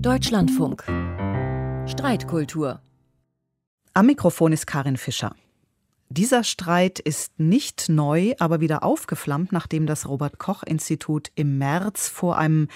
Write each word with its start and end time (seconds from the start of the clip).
Deutschlandfunk. 0.00 0.84
Streitkultur. 1.86 2.80
Am 3.92 4.06
Mikrofon 4.06 4.52
ist 4.52 4.66
Karin 4.66 4.96
Fischer. 4.96 5.34
Dieser 6.08 6.44
Streit 6.44 6.98
ist 6.98 7.38
nicht 7.38 7.88
neu, 7.88 8.34
aber 8.38 8.60
wieder 8.60 8.82
aufgeflammt, 8.82 9.52
nachdem 9.52 9.86
das 9.86 10.08
Robert 10.08 10.38
Koch 10.38 10.62
Institut 10.62 11.30
im 11.34 11.58
März 11.58 12.08
vor 12.08 12.38
einem 12.38 12.68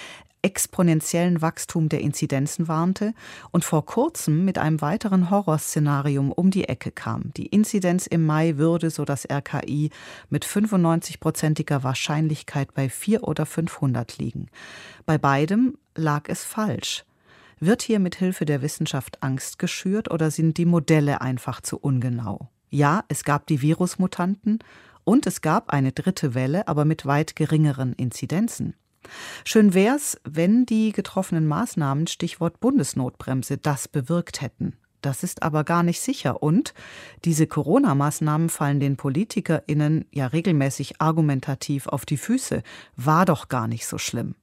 exponentiellen 0.42 1.42
Wachstum 1.42 1.88
der 1.88 2.00
Inzidenzen 2.00 2.68
warnte 2.68 3.12
und 3.50 3.64
vor 3.64 3.84
kurzem 3.84 4.44
mit 4.44 4.58
einem 4.58 4.80
weiteren 4.80 5.30
Horrorszenarium 5.30 6.30
um 6.32 6.50
die 6.50 6.68
Ecke 6.68 6.90
kam. 6.92 7.32
Die 7.36 7.46
Inzidenz 7.46 8.06
im 8.06 8.24
Mai 8.24 8.56
würde, 8.56 8.90
so 8.90 9.04
das 9.04 9.28
RKI, 9.30 9.90
mit 10.30 10.44
95-prozentiger 10.46 11.82
Wahrscheinlichkeit 11.82 12.72
bei 12.74 12.88
4 12.88 13.24
oder 13.24 13.46
500 13.46 14.18
liegen. 14.18 14.46
Bei 15.06 15.18
beidem 15.18 15.76
lag 15.98 16.28
es 16.28 16.44
falsch. 16.44 17.04
Wird 17.60 17.82
hier 17.82 17.98
mit 17.98 18.14
Hilfe 18.14 18.44
der 18.44 18.62
Wissenschaft 18.62 19.22
Angst 19.22 19.58
geschürt 19.58 20.10
oder 20.10 20.30
sind 20.30 20.58
die 20.58 20.64
Modelle 20.64 21.20
einfach 21.20 21.60
zu 21.60 21.76
ungenau? 21.78 22.48
Ja, 22.70 23.04
es 23.08 23.24
gab 23.24 23.46
die 23.46 23.62
Virusmutanten 23.62 24.60
und 25.04 25.26
es 25.26 25.40
gab 25.40 25.70
eine 25.70 25.92
dritte 25.92 26.34
Welle, 26.34 26.68
aber 26.68 26.84
mit 26.84 27.04
weit 27.04 27.34
geringeren 27.34 27.94
Inzidenzen. 27.94 28.74
Schön 29.44 29.74
wär's, 29.74 30.20
wenn 30.24 30.66
die 30.66 30.92
getroffenen 30.92 31.46
Maßnahmen, 31.46 32.06
Stichwort 32.06 32.60
Bundesnotbremse, 32.60 33.56
das 33.58 33.88
bewirkt 33.88 34.40
hätten. 34.40 34.74
Das 35.00 35.22
ist 35.22 35.42
aber 35.42 35.64
gar 35.64 35.82
nicht 35.82 36.00
sicher. 36.00 36.42
Und 36.42 36.74
diese 37.24 37.46
Corona-Maßnahmen 37.46 38.48
fallen 38.48 38.80
den 38.80 38.96
PolitikerInnen 38.96 40.06
ja 40.10 40.26
regelmäßig 40.26 41.00
argumentativ 41.00 41.86
auf 41.86 42.04
die 42.04 42.16
Füße. 42.16 42.62
War 42.96 43.24
doch 43.24 43.48
gar 43.48 43.68
nicht 43.68 43.86
so 43.86 43.98
schlimm. 43.98 44.34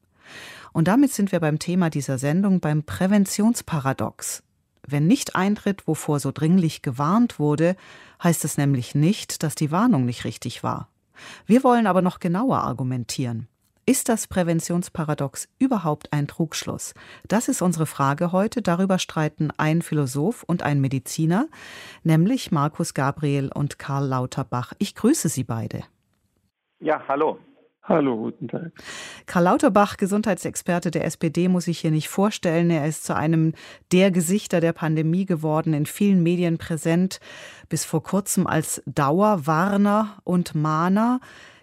Und 0.76 0.90
damit 0.90 1.14
sind 1.14 1.32
wir 1.32 1.40
beim 1.40 1.58
Thema 1.58 1.90
dieser 1.90 2.18
Sendung, 2.18 2.60
beim 2.60 2.84
Präventionsparadox. 2.84 4.44
Wenn 4.86 5.08
nicht 5.08 5.34
eintritt, 5.34 5.88
wovor 5.88 6.20
so 6.20 6.34
dringlich 6.34 6.82
gewarnt 6.82 7.40
wurde, 7.40 7.78
heißt 8.22 8.44
es 8.44 8.58
nämlich 8.58 8.94
nicht, 8.94 9.42
dass 9.42 9.56
die 9.56 9.72
Warnung 9.72 10.04
nicht 10.04 10.26
richtig 10.26 10.64
war. 10.64 10.90
Wir 11.46 11.64
wollen 11.64 11.88
aber 11.88 12.02
noch 12.02 12.20
genauer 12.20 12.58
argumentieren. 12.58 13.48
Ist 13.86 14.10
das 14.10 14.28
Präventionsparadox 14.28 15.48
überhaupt 15.60 16.12
ein 16.12 16.28
Trugschluss? 16.28 16.94
Das 17.26 17.48
ist 17.48 17.62
unsere 17.62 17.86
Frage 17.86 18.34
heute. 18.34 18.62
Darüber 18.62 19.00
streiten 19.00 19.52
ein 19.56 19.82
Philosoph 19.82 20.44
und 20.44 20.62
ein 20.64 20.82
Mediziner, 20.82 21.48
nämlich 22.04 22.52
Markus 22.52 22.94
Gabriel 22.94 23.50
und 23.50 23.80
Karl 23.80 24.08
Lauterbach. 24.08 24.74
Ich 24.80 24.94
grüße 24.94 25.30
Sie 25.30 25.46
beide. 25.46 25.84
Ja, 26.82 27.02
hallo. 27.08 27.40
Hallo, 27.88 28.18
guten 28.18 28.48
Tag. 28.48 28.72
Karl 29.28 29.44
Lauterbach, 29.44 29.98
Gesundheitsexperte 29.98 30.90
der 30.90 31.06
SPD, 31.06 31.48
muss 31.48 31.68
ich 31.68 31.78
hier 31.78 31.92
nicht 31.92 32.10
vorstellen. 32.10 32.72
Er 32.72 32.88
ist 32.88 33.04
zu 33.04 33.16
einem 33.16 33.54
der 33.92 34.10
Gesichter 34.10 34.60
der 34.60 34.74
Pandemie 34.74 35.26
geworden, 35.26 35.76
in 35.76 35.86
vielen 35.86 36.24
Medien 36.24 36.58
präsent, 36.58 37.20
bis 37.70 37.86
vor 37.86 38.02
kurzem 38.02 38.48
als 38.48 38.82
Dauerwarner 38.88 40.18
und 40.24 40.56
Mahner. 40.56 41.20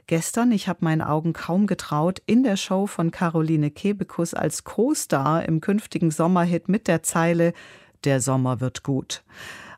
Gestern, 0.06 0.53
ich 0.53 0.69
habe 0.69 0.84
meinen 0.84 1.03
Augen 1.03 1.33
kaum 1.33 1.67
getraut, 1.67 2.23
in 2.27 2.45
der 2.45 2.57
Show 2.57 2.86
von 2.86 3.11
Caroline 3.11 3.73
Kebekus 3.73 4.33
als 4.33 4.62
Co-Star 4.62 5.45
im 5.45 5.61
künftigen 5.61 6.12
Sommerhit 6.12 6.69
mit 6.69 6.86
der 6.86 7.03
Zeile 7.03 7.53
Der 8.05 8.20
Sommer 8.20 8.61
wird 8.61 8.84
gut. 8.84 9.25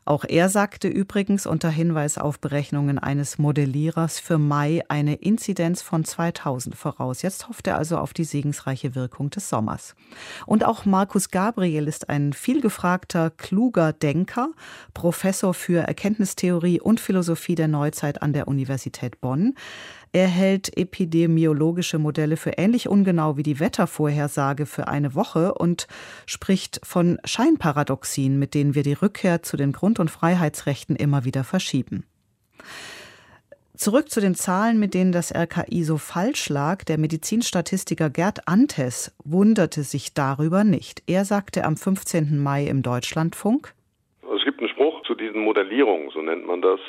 Auch 0.07 0.23
er 0.23 0.49
sagte 0.49 0.87
übrigens 0.87 1.47
unter 1.47 1.69
Hinweis 1.69 2.19
auf 2.19 2.39
Berechnungen 2.39 2.99
eines 2.99 3.39
Modellierers 3.39 4.19
für 4.19 4.37
Mai 4.37 4.83
eine 4.87 5.15
Inzidenz 5.15 5.81
von 5.81 6.05
2000 6.05 6.75
voraus. 6.75 7.23
Jetzt 7.23 7.49
hofft 7.49 7.65
er 7.65 7.77
also 7.77 7.97
auf 7.97 8.13
die 8.13 8.23
segensreiche 8.23 8.93
Wirkung 8.93 9.31
des 9.31 9.49
Sommers. 9.49 9.95
Und 10.45 10.63
auch 10.63 10.85
Markus 10.85 11.31
Gabriel 11.31 11.87
ist 11.87 12.09
ein 12.09 12.33
vielgefragter, 12.33 13.31
kluger 13.31 13.93
Denker, 13.93 14.49
Professor 14.93 15.55
für 15.55 15.79
Erkenntnistheorie 15.79 16.79
und 16.79 16.99
Philosophie 16.99 17.55
der 17.55 17.67
Neuzeit 17.67 18.21
an 18.21 18.31
der 18.31 18.47
Universität 18.47 19.19
Bonn. 19.21 19.55
Er 20.15 20.27
hält 20.27 20.77
epidemiologische 20.77 21.99
Modelle 21.99 22.37
für 22.37 22.51
ähnlich 22.51 22.87
ungenau 22.87 23.35
wie 23.35 23.43
die 23.43 23.59
Wettervorhersage 23.59 24.65
für 24.65 24.87
eine 24.87 25.13
Woche 25.13 25.53
und 25.53 25.87
spricht 26.25 26.79
von 26.85 27.19
Scheinparadoxien, 27.25 28.39
mit 28.39 28.53
denen 28.53 28.75
wir 28.75 28.83
die 28.83 28.93
Rückkehr 28.93 29.43
zu 29.43 29.57
den 29.57 29.73
Grund- 29.73 29.99
und 29.99 30.09
Freiheitsrechten 30.09 30.95
immer 30.95 31.25
wieder 31.25 31.43
verschieben. 31.43 32.05
Zurück 33.75 34.09
zu 34.09 34.21
den 34.21 34.35
Zahlen, 34.35 34.79
mit 34.79 34.93
denen 34.93 35.11
das 35.11 35.35
RKI 35.35 35.83
so 35.83 35.97
falsch 35.97 36.47
lag. 36.47 36.85
Der 36.85 36.97
Medizinstatistiker 36.97 38.09
Gerd 38.09 38.47
Antes 38.47 39.13
wunderte 39.25 39.83
sich 39.83 40.13
darüber 40.13 40.63
nicht. 40.63 41.03
Er 41.07 41.25
sagte 41.25 41.65
am 41.65 41.75
15. 41.75 42.41
Mai 42.41 42.67
im 42.67 42.83
Deutschlandfunk: 42.83 43.73
Es 44.33 44.45
gibt 44.45 44.61
einen 44.61 44.69
Spruch 44.69 45.03
zu 45.03 45.13
diesen 45.13 45.41
Modellierungen, 45.41 46.09
so 46.11 46.21
nennt 46.21 46.47
man 46.47 46.61
das, 46.61 46.79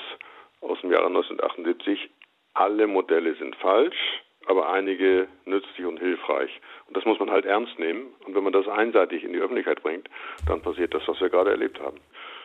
aus 0.61 0.81
dem 0.81 0.93
Jahre 0.93 1.09
1978 1.09 2.09
alle 2.57 2.87
Modelle 2.87 3.35
sind 3.35 3.55
falsch, 3.57 4.23
aber 4.47 4.71
einige 4.71 5.29
nützlich 5.45 5.87
und 5.87 5.99
hilfreich. 5.99 6.51
Und 6.89 6.97
das 6.97 7.05
muss 7.05 7.19
man 7.19 7.31
halt 7.31 7.45
ernst 7.45 7.79
nehmen. 7.79 8.15
Und 8.25 8.35
wenn 8.35 8.45
man 8.45 8.53
das 8.53 8.67
einseitig 8.67 9.25
in 9.25 9.33
die 9.33 9.41
Öffentlichkeit 9.41 9.83
bringt, 9.83 10.09
dann 10.47 10.63
passiert 10.63 10.95
das, 10.95 11.07
was 11.07 11.21
wir 11.21 11.29
gerade 11.29 11.51
erlebt 11.51 11.79
haben. 11.81 11.99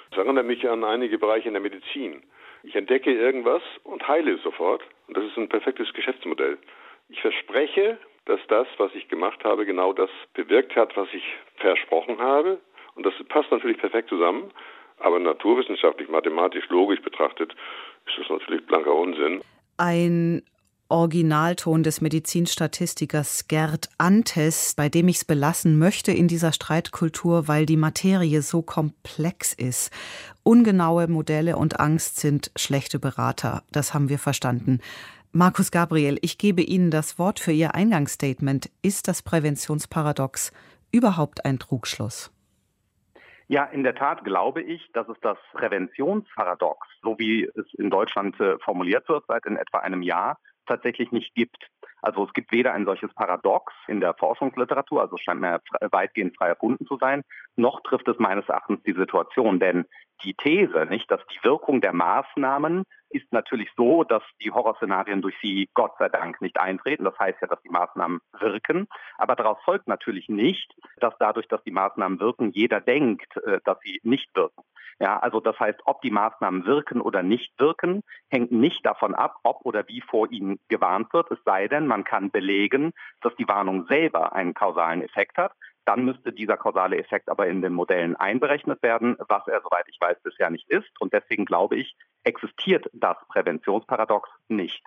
Das 0.10 0.20
erinnert 0.20 0.46
mich 0.46 0.68
an 0.68 0.84
einige 0.84 1.18
Bereiche 1.18 1.48
in 1.48 1.54
der 1.54 1.64
Medizin. 1.64 2.24
Ich 2.64 2.76
entdecke 2.76 3.12
irgendwas 3.14 3.62
und 3.84 4.06
heile 4.08 4.38
sofort. 4.40 4.82
Und 5.08 5.16
das 5.16 5.24
ist 5.24 5.38
ein 5.38 5.48
perfektes 5.48 5.94
Geschäftsmodell. 5.94 6.58
Ich 7.10 7.22
verspreche, 7.22 7.98
dass 8.26 8.40
das, 8.48 8.68
was 8.78 8.94
ich 8.96 9.08
gemacht 9.08 9.44
habe, 9.46 9.66
genau 9.66 9.94
das 9.94 10.10
bewirkt 10.34 10.76
hat, 10.76 10.98
was 10.98 11.08
ich 11.14 11.24
versprochen 11.56 12.20
habe. 12.20 12.60
Und 12.96 13.06
das 13.06 13.14
passt 13.30 13.52
natürlich 13.52 13.78
perfekt 13.78 14.10
zusammen. 14.10 14.52
Aber 15.00 15.20
naturwissenschaftlich, 15.20 16.10
mathematisch, 16.10 16.68
logisch 16.70 17.02
betrachtet, 17.02 17.56
ist 18.08 18.18
das 18.18 18.30
natürlich 18.30 18.66
blanker 18.66 18.94
Unsinn 18.94 19.42
ein 19.82 20.44
Originalton 20.90 21.82
des 21.82 22.02
Medizinstatistikers 22.02 23.48
Gerd 23.48 23.90
Antes, 23.98 24.76
bei 24.76 24.90
dem 24.90 25.08
ich 25.08 25.18
es 25.18 25.26
belassen 25.26 25.80
möchte 25.80 26.12
in 26.12 26.28
dieser 26.28 26.52
Streitkultur, 26.52 27.48
weil 27.48 27.66
die 27.66 27.78
Materie 27.78 28.44
so 28.44 28.62
komplex 28.62 29.54
ist. 29.54 29.90
Ungenaue 30.44 31.08
Modelle 31.08 31.56
und 31.56 31.80
Angst 31.80 32.18
sind 32.18 32.52
schlechte 32.56 33.00
Berater. 33.00 33.64
Das 33.72 33.96
haben 33.96 34.10
wir 34.10 34.20
verstanden. 34.20 34.82
Markus 35.32 35.72
Gabriel, 35.72 36.20
ich 36.22 36.38
gebe 36.38 36.62
Ihnen 36.62 36.92
das 36.92 37.18
Wort 37.18 37.40
für 37.40 37.54
Ihr 37.54 37.74
Eingangsstatement. 37.74 38.70
Ist 38.84 39.08
das 39.08 39.24
Präventionsparadox 39.24 40.52
überhaupt 40.92 41.44
ein 41.44 41.58
Trugschluss? 41.58 42.30
Ja, 43.52 43.66
in 43.66 43.84
der 43.84 43.96
Tat 43.96 44.24
glaube 44.24 44.62
ich, 44.62 44.90
dass 44.94 45.10
es 45.10 45.20
das 45.20 45.38
Präventionsparadox, 45.52 46.88
so 47.02 47.20
wie 47.20 47.44
es 47.54 47.66
in 47.74 47.90
Deutschland 47.90 48.40
äh, 48.40 48.58
formuliert 48.60 49.10
wird 49.10 49.26
seit 49.28 49.46
in 49.46 49.58
etwa 49.58 49.80
einem 49.80 50.02
Jahr, 50.02 50.38
tatsächlich 50.68 51.12
nicht 51.12 51.36
gibt. 51.36 51.68
Also 52.02 52.24
es 52.24 52.32
gibt 52.32 52.54
weder 52.54 52.72
ein 52.72 52.86
solches 52.86 53.14
Paradox 53.14 53.74
in 53.90 54.00
der 54.00 54.14
Forschungsliteratur, 54.14 55.02
also 55.02 55.18
es 55.18 55.22
scheint 55.22 55.42
mir 55.42 55.60
weitgehend 55.92 56.38
frei 56.38 56.48
erfunden 56.48 56.86
zu 56.86 56.98
sein, 56.98 57.24
noch 57.58 57.82
trifft 57.82 58.08
es 58.08 58.18
meines 58.20 58.48
Erachtens 58.48 58.82
die 58.84 58.94
Situation. 58.94 59.60
Denn 59.60 59.84
die 60.24 60.34
These, 60.34 60.86
nicht, 60.90 61.10
dass 61.12 61.22
die 61.28 61.44
Wirkung 61.44 61.82
der 61.82 61.94
Maßnahmen 61.94 62.84
ist 63.10 63.32
natürlich 63.32 63.70
so, 63.76 64.04
dass 64.04 64.24
die 64.42 64.52
Horrorszenarien 64.52 65.22
durch 65.22 65.36
sie 65.42 65.70
Gott 65.74 65.92
sei 66.00 66.10
Dank 66.10 66.42
nicht 66.42 66.60
eintreten. 66.60 67.04
Das 67.04 67.18
heißt 67.20 67.40
ja, 67.42 67.48
dass 67.48 67.62
die 67.62 67.70
Maßnahmen 67.70 68.22
wirken. 68.40 68.88
Aber 69.18 69.36
daraus 69.36 69.58
folgt 69.64 69.88
natürlich 69.88 70.30
nicht, 70.30 70.74
dass 70.98 71.14
dadurch, 71.20 71.48
dass 71.48 71.64
die 71.64 71.72
Maßnahmen 71.72 72.20
wirken, 72.20 72.52
jeder 72.52 72.80
denkt, 72.80 73.36
äh, 73.46 73.60
dass 73.66 73.80
sie 73.82 74.00
nicht 74.04 74.34
wirken. 74.36 74.64
Ja, 75.00 75.18
also 75.18 75.40
das 75.40 75.60
heißt, 75.60 75.80
ob 75.86 76.02
die 76.04 76.12
Maßnahmen 76.12 76.66
wirken 76.66 77.02
oder 77.02 77.24
nicht 77.24 77.60
wirken, 77.60 78.04
hängt 78.30 78.52
nicht 78.52 78.86
davon 78.86 79.16
ab, 79.16 79.38
ob 79.42 79.66
oder 79.66 79.88
wie 79.88 80.02
vor 80.02 80.32
ihnen 80.32 80.60
gewarnt 80.68 81.12
wird. 81.12 81.32
Es 81.32 81.40
sei 81.44 81.68
denn, 81.68 81.88
man 81.88 82.04
kann 82.04 82.30
belegen, 82.30 82.94
dass 83.22 83.36
die 83.36 83.48
Warnung 83.48 83.88
selber 83.88 84.34
einen 84.34 84.54
kausalen 84.54 85.02
Effekt 85.02 85.38
hat. 85.38 85.54
Dann 85.86 86.06
müsste 86.06 86.32
dieser 86.32 86.58
kausale 86.58 86.98
Effekt 86.98 87.30
aber 87.30 87.48
in 87.48 87.62
den 87.62 87.74
Modellen 87.74 88.16
einberechnet 88.16 88.82
werden, 88.84 89.18
was 89.28 89.48
er, 89.48 89.62
soweit 89.62 89.88
ich 89.88 90.00
weiß, 90.00 90.18
bisher 90.24 90.50
nicht 90.50 90.70
ist. 90.70 90.90
Und 91.00 91.14
deswegen 91.14 91.46
glaube 91.46 91.76
ich, 91.76 91.96
existiert 92.24 92.90
das 92.94 93.18
Präventionsparadox 93.30 94.30
nicht. 94.48 94.84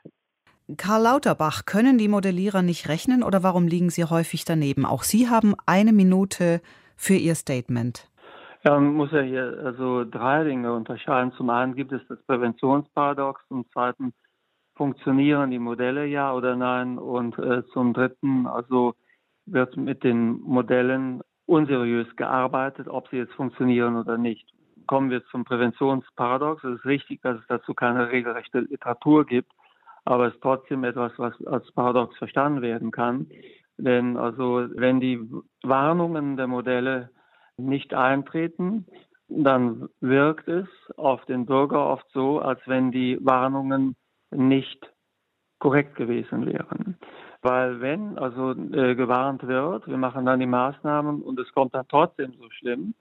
Karl 0.78 1.02
Lauterbach, 1.02 1.66
können 1.66 1.98
die 1.98 2.08
Modellierer 2.08 2.62
nicht 2.62 2.88
rechnen 2.88 3.22
oder 3.22 3.42
warum 3.42 3.66
liegen 3.66 3.90
sie 3.90 4.04
häufig 4.04 4.44
daneben? 4.44 4.86
Auch 4.86 5.02
Sie 5.02 5.28
haben 5.28 5.54
eine 5.66 5.92
Minute 5.92 6.62
für 6.96 7.14
Ihr 7.14 7.34
Statement. 7.34 8.08
Ja, 8.62 8.72
man 8.80 8.94
muss 8.94 9.12
ja 9.12 9.20
hier 9.20 9.60
also 9.62 10.04
drei 10.04 10.42
Dinge 10.44 10.72
unterscheiden. 10.72 11.32
Zum 11.32 11.50
einen 11.50 11.74
gibt 11.74 11.92
es 11.92 12.00
das 12.08 12.18
Präventionsparadox, 12.22 13.42
zum 13.48 13.68
zweiten 13.72 14.14
funktionieren 14.74 15.50
die 15.50 15.58
Modelle 15.58 16.06
ja 16.06 16.32
oder 16.32 16.56
nein 16.56 16.98
und 16.98 17.38
äh, 17.38 17.62
zum 17.72 17.92
dritten 17.92 18.46
also 18.46 18.94
wird 19.46 19.76
mit 19.76 20.04
den 20.04 20.40
Modellen 20.40 21.22
unseriös 21.46 22.06
gearbeitet, 22.16 22.88
ob 22.88 23.08
sie 23.08 23.16
jetzt 23.16 23.34
funktionieren 23.34 23.96
oder 23.96 24.16
nicht. 24.16 24.48
Kommen 24.86 25.10
wir 25.10 25.24
zum 25.26 25.44
Präventionsparadox. 25.44 26.64
Es 26.64 26.78
ist 26.78 26.84
richtig, 26.84 27.22
dass 27.22 27.38
es 27.38 27.46
dazu 27.48 27.74
keine 27.74 28.10
regelrechte 28.10 28.60
Literatur 28.60 29.26
gibt, 29.26 29.52
aber 30.04 30.28
es 30.28 30.34
ist 30.34 30.42
trotzdem 30.42 30.84
etwas, 30.84 31.12
was 31.16 31.34
als 31.46 31.70
Paradox 31.72 32.16
verstanden 32.18 32.62
werden 32.62 32.90
kann. 32.90 33.28
Denn 33.76 34.16
also 34.16 34.66
wenn 34.74 35.00
die 35.00 35.20
Warnungen 35.62 36.36
der 36.36 36.46
Modelle 36.46 37.10
nicht 37.56 37.94
eintreten, 37.94 38.86
dann 39.28 39.88
wirkt 40.00 40.48
es 40.48 40.68
auf 40.96 41.24
den 41.24 41.46
Bürger 41.46 41.86
oft 41.86 42.06
so, 42.12 42.40
als 42.40 42.60
wenn 42.66 42.92
die 42.92 43.18
Warnungen 43.20 43.96
nicht 44.30 44.92
korrekt 45.58 45.96
gewesen 45.96 46.46
wären. 46.46 46.98
Weil 47.44 47.82
wenn 47.82 48.16
also 48.16 48.52
äh, 48.52 48.94
gewarnt 48.94 49.46
wird, 49.46 49.86
wir 49.86 49.98
machen 49.98 50.24
dann 50.24 50.40
die 50.40 50.46
Maßnahmen 50.46 51.20
und 51.20 51.38
es 51.38 51.52
kommt 51.52 51.74
dann 51.74 51.86
trotzdem 51.88 52.32
so 52.40 52.48
schlimm, 52.48 52.94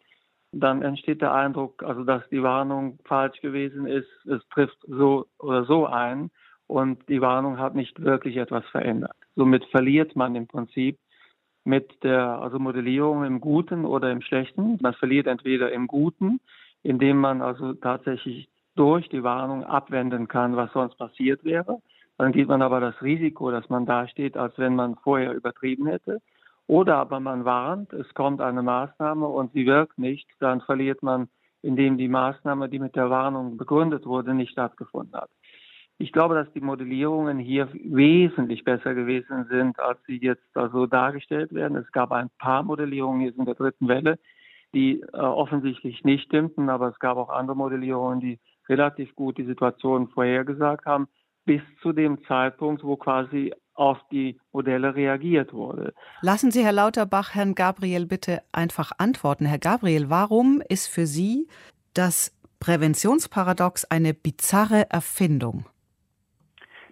dann 0.52 0.82
entsteht 0.82 1.22
der 1.22 1.34
Eindruck, 1.34 1.82
also 1.82 2.04
dass 2.04 2.28
die 2.28 2.44
Warnung 2.44 3.00
falsch 3.06 3.40
gewesen 3.40 3.88
ist, 3.88 4.10
es 4.26 4.46
trifft 4.50 4.78
so 4.86 5.28
oder 5.40 5.64
so 5.64 5.86
ein 5.86 6.30
und 6.68 7.08
die 7.08 7.22
Warnung 7.22 7.58
hat 7.58 7.74
nicht 7.74 8.04
wirklich 8.04 8.36
etwas 8.36 8.66
verändert. 8.66 9.16
Somit 9.38 9.64
verliert 9.72 10.14
man 10.18 10.36
im 10.36 10.48
Prinzip 10.48 11.00
mit 11.64 12.04
der 12.04 12.42
also 12.42 12.60
Modellierung 12.60 13.24
im 13.24 13.40
Guten 13.40 13.86
oder 13.86 14.12
im 14.12 14.22
Schlechten. 14.22 14.78
Man 14.82 14.94
verliert 14.96 15.28
entweder 15.28 15.72
im 15.72 15.88
Guten, 15.88 16.42
indem 16.82 17.18
man 17.18 17.42
also 17.42 17.76
tatsächlich 17.76 18.50
durch 18.76 19.08
die 19.08 19.24
Warnung 19.24 19.64
abwenden 19.64 20.28
kann, 20.28 20.58
was 20.58 20.74
sonst 20.74 20.98
passiert 20.98 21.46
wäre. 21.46 21.80
Dann 22.18 22.32
geht 22.32 22.48
man 22.48 22.62
aber 22.62 22.80
das 22.80 23.02
Risiko, 23.02 23.52
dass 23.52 23.70
man 23.70 23.86
dasteht, 23.86 24.38
als 24.38 24.58
wenn 24.58 24.76
man 24.76 24.96
vorher 24.98 25.34
übertrieben 25.34 25.88
hätte. 25.88 26.22
Oder 26.68 26.98
aber 26.98 27.20
man 27.20 27.44
warnt, 27.44 27.92
es 27.94 28.14
kommt 28.14 28.40
eine 28.40 28.64
Maßnahme 28.64 29.28
und 29.28 29.52
sie 29.54 29.66
wirkt 29.66 29.98
nicht, 29.98 30.30
dann 30.40 30.62
verliert 30.62 31.04
man, 31.04 31.28
indem 31.62 31.98
die 31.98 32.08
Maßnahme, 32.08 32.70
die 32.70 32.80
mit 32.80 32.96
der 32.96 33.10
Warnung 33.10 33.58
begründet 33.58 34.06
wurde, 34.06 34.34
nicht 34.34 34.52
stattgefunden 34.52 35.20
hat. 35.20 35.30
Ich 35.98 36.12
glaube, 36.12 36.36
dass 36.36 36.52
die 36.54 36.62
Modellierungen 36.62 37.38
hier 37.38 37.70
wesentlich 37.74 38.64
besser 38.64 38.94
gewesen 38.94 39.46
sind, 39.50 39.80
als 39.80 40.00
sie 40.06 40.18
jetzt 40.18 40.56
also 40.56 40.86
dargestellt 40.86 41.54
werden. 41.54 41.78
Es 41.78 41.92
gab 41.92 42.12
ein 42.12 42.30
paar 42.40 42.64
Modellierungen 42.64 43.22
jetzt 43.22 43.38
in 43.38 43.46
der 43.46 43.56
dritten 43.56 43.88
Welle, 43.88 44.18
die 44.74 45.02
äh, 45.02 45.18
offensichtlich 45.18 46.04
nicht 46.04 46.26
stimmten, 46.26 46.70
aber 46.70 46.90
es 46.90 47.00
gab 47.00 47.18
auch 47.18 47.30
andere 47.30 47.56
Modellierungen, 47.56 48.20
die 48.20 48.40
relativ 48.68 49.14
gut 49.16 49.38
die 49.38 49.46
Situation 49.46 50.08
vorhergesagt 50.10 50.86
haben, 50.86 51.08
bis 51.46 51.62
zu 51.82 51.92
dem 51.94 52.24
Zeitpunkt, 52.26 52.84
wo 52.84 52.96
quasi 52.96 53.54
auf 53.76 53.98
die 54.12 54.40
Modelle 54.52 54.96
reagiert 54.96 55.54
wurde. 55.54 55.94
Lassen 56.22 56.52
Sie, 56.52 56.64
Herr 56.64 56.74
Lauterbach, 56.74 57.34
Herrn 57.34 57.56
Gabriel 57.56 58.06
bitte 58.06 58.42
einfach 58.52 58.92
antworten. 58.98 59.46
Herr 59.46 59.60
Gabriel, 59.60 60.10
warum 60.10 60.62
ist 60.68 60.88
für 60.88 61.08
Sie 61.08 61.48
das 61.94 62.36
Präventionsparadox 62.60 63.86
eine 63.86 64.14
bizarre 64.14 64.90
Erfindung? 64.90 65.66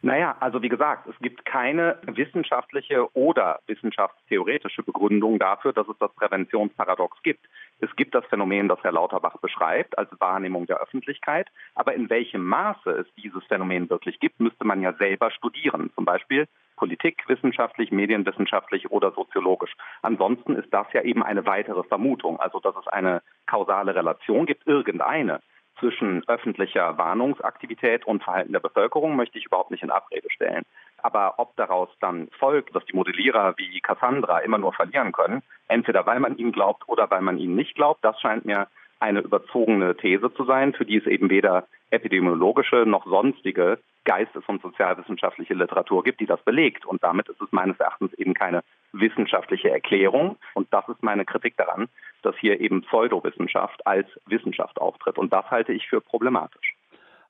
Naja, 0.04 0.36
also 0.40 0.64
wie 0.64 0.70
gesagt, 0.70 1.08
es 1.08 1.18
gibt 1.20 1.46
keine 1.46 2.00
wissenschaftliche 2.04 3.16
oder 3.16 3.60
wissenschaftstheoretische 3.68 4.82
Begründung 4.82 5.38
dafür, 5.38 5.74
dass 5.74 5.88
es 5.88 5.98
das 6.00 6.12
Präventionsparadox 6.16 7.22
gibt. 7.22 7.46
Es 7.80 7.96
gibt 7.96 8.16
das 8.16 8.26
Phänomen, 8.26 8.68
das 8.68 8.82
Herr 8.84 8.94
Lauterbach 8.94 9.38
beschreibt, 9.38 9.98
als 10.00 10.10
Wahrnehmung 10.20 10.66
der 10.66 10.80
Öffentlichkeit. 10.80 11.50
Aber 11.76 11.94
in 11.94 12.10
welchem 12.10 12.44
Maße 12.44 12.90
es 12.90 13.08
dieses 13.16 13.44
Phänomen 13.46 13.92
wirklich 13.92 14.20
gibt, 14.20 14.40
müsste 14.40 14.66
man 14.66 14.82
ja 14.82 14.94
selber 14.94 15.30
studieren. 15.30 15.92
Zum 15.94 16.06
Beispiel 16.06 16.48
politikwissenschaftlich, 16.78 17.92
medienwissenschaftlich 17.92 18.90
oder 18.90 19.12
soziologisch. 19.12 19.74
Ansonsten 20.02 20.56
ist 20.56 20.74
das 20.74 20.88
ja 20.94 21.04
eben 21.04 21.22
eine 21.22 21.46
weitere 21.46 21.84
Vermutung, 21.84 22.40
also 22.40 22.60
dass 22.60 22.76
es 22.76 22.88
eine 22.88 23.22
kausale 23.46 23.94
Relation 23.94 24.48
gibt, 24.48 24.66
irgendeine 24.66 25.42
zwischen 25.82 26.24
öffentlicher 26.28 26.98
Warnungsaktivität 26.98 28.06
und 28.06 28.24
Verhalten 28.24 28.54
der 28.54 28.60
Bevölkerung 28.60 29.16
möchte 29.16 29.38
ich 29.38 29.48
überhaupt 29.48 29.72
nicht 29.72 29.84
in 29.84 29.92
Abrede 29.92 30.30
stellen. 30.30 30.64
Aber 31.00 31.34
ob 31.38 31.56
daraus 31.58 31.90
dann 32.00 32.30
folgt, 32.40 32.76
dass 32.76 32.86
die 32.86 32.96
Modellierer 32.96 33.56
wie 33.58 33.82
Cassandra 33.82 34.40
immer 34.40 34.60
nur 34.60 34.72
verlieren 34.72 35.12
können, 35.12 35.42
entweder 35.68 36.06
weil 36.06 36.20
man 36.20 36.38
ihnen 36.38 36.52
glaubt 36.52 36.88
oder 36.88 37.10
weil 37.10 37.22
man 37.22 37.40
ihnen 37.40 37.56
nicht 37.56 37.76
glaubt, 37.76 38.06
das 38.06 38.22
scheint 38.22 38.46
mir 38.46 38.68
eine 39.02 39.22
überzogene 39.22 39.98
These 39.98 40.34
zu 40.34 40.46
sein, 40.46 40.74
für 40.74 40.86
die 40.86 40.98
es 40.98 41.08
eben 41.08 41.30
weder 41.30 41.68
epidemiologische 41.90 42.86
noch 42.86 43.06
sonstige 43.06 43.80
geistes- 44.06 44.46
und 44.48 44.62
sozialwissenschaftliche 44.62 45.54
Literatur 45.54 46.04
gibt, 46.04 46.20
die 46.22 46.26
das 46.26 46.42
belegt. 46.44 46.86
Und 46.86 47.04
damit 47.04 47.28
ist 47.30 47.42
es 47.42 47.52
meines 47.52 47.80
Erachtens 47.80 48.14
eben 48.14 48.34
keine 48.34 48.64
wissenschaftliche 48.94 49.70
Erklärung. 49.70 50.38
Und 50.54 50.68
das 50.72 50.88
ist 50.90 51.04
meine 51.04 51.26
Kritik 51.26 51.58
daran, 51.58 51.88
dass 52.22 52.36
hier 52.38 52.60
eben 52.60 52.82
Pseudowissenschaft 52.84 53.86
als 53.86 54.08
Wissenschaft 54.28 54.80
auftritt. 54.80 55.18
Und 55.18 55.34
das 55.34 55.50
halte 55.52 55.74
ich 55.74 55.88
für 55.88 56.02
problematisch. 56.02 56.76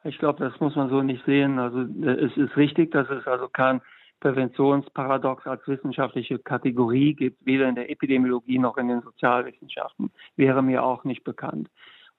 Ich 0.03 0.18
glaube, 0.18 0.44
das 0.44 0.59
muss 0.59 0.75
man 0.75 0.89
so 0.89 1.01
nicht 1.01 1.23
sehen. 1.25 1.59
Also 1.59 1.81
es 2.06 2.35
ist 2.35 2.57
richtig, 2.57 2.91
dass 2.91 3.09
es 3.09 3.27
also 3.27 3.47
kein 3.47 3.81
Präventionsparadox 4.21 5.45
als 5.45 5.68
wissenschaftliche 5.68 6.39
Kategorie 6.39 7.13
gibt, 7.13 7.45
weder 7.45 7.68
in 7.68 7.75
der 7.75 7.89
Epidemiologie 7.89 8.57
noch 8.57 8.77
in 8.77 8.88
den 8.88 9.01
Sozialwissenschaften. 9.01 10.12
Wäre 10.38 10.63
mir 10.63 10.83
auch 10.83 11.03
nicht 11.03 11.25
bekannt. 11.25 11.69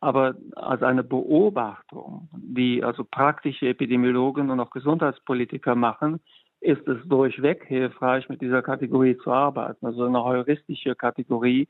Aber 0.00 0.34
als 0.56 0.82
eine 0.82 1.04
Beobachtung, 1.04 2.28
die 2.32 2.82
also 2.82 3.04
praktische 3.04 3.68
Epidemiologen 3.68 4.50
und 4.50 4.60
auch 4.60 4.70
Gesundheitspolitiker 4.70 5.76
machen, 5.76 6.20
ist 6.60 6.86
es 6.88 6.98
durchweg 7.08 7.64
hilfreich, 7.66 8.28
mit 8.28 8.40
dieser 8.40 8.62
Kategorie 8.62 9.16
zu 9.18 9.30
arbeiten. 9.30 9.86
Also 9.86 10.04
eine 10.04 10.22
heuristische 10.22 10.96
Kategorie. 10.96 11.68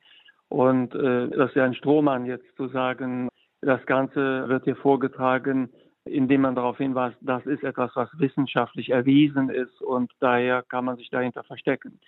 Und 0.49 0.95
äh, 0.95 1.29
das 1.29 1.51
ist 1.51 1.57
ja 1.57 1.65
ein 1.65 1.75
Strohmann 1.75 2.25
jetzt 2.27 2.57
zu 2.57 2.69
sagen, 2.69 3.29
das 3.61 3.85
Ganze 3.87 4.49
wird 4.49 4.65
hier 4.65 4.77
vorgetragen, 4.77 5.71
indem 6.05 6.43
man 6.43 6.55
darauf 6.55 6.79
hinweist, 6.79 7.17
das 7.21 7.45
ist 7.47 7.63
etwas, 7.63 7.91
was 7.95 8.09
wissenschaftlich 8.19 8.91
erwiesen 8.91 9.51
ist 9.51 9.81
und 9.81 10.13
daher 10.21 10.63
kann 10.63 10.85
man 10.85 10.97
sich 10.97 11.11
dahinter 11.11 11.45
verstecken. 11.45 12.01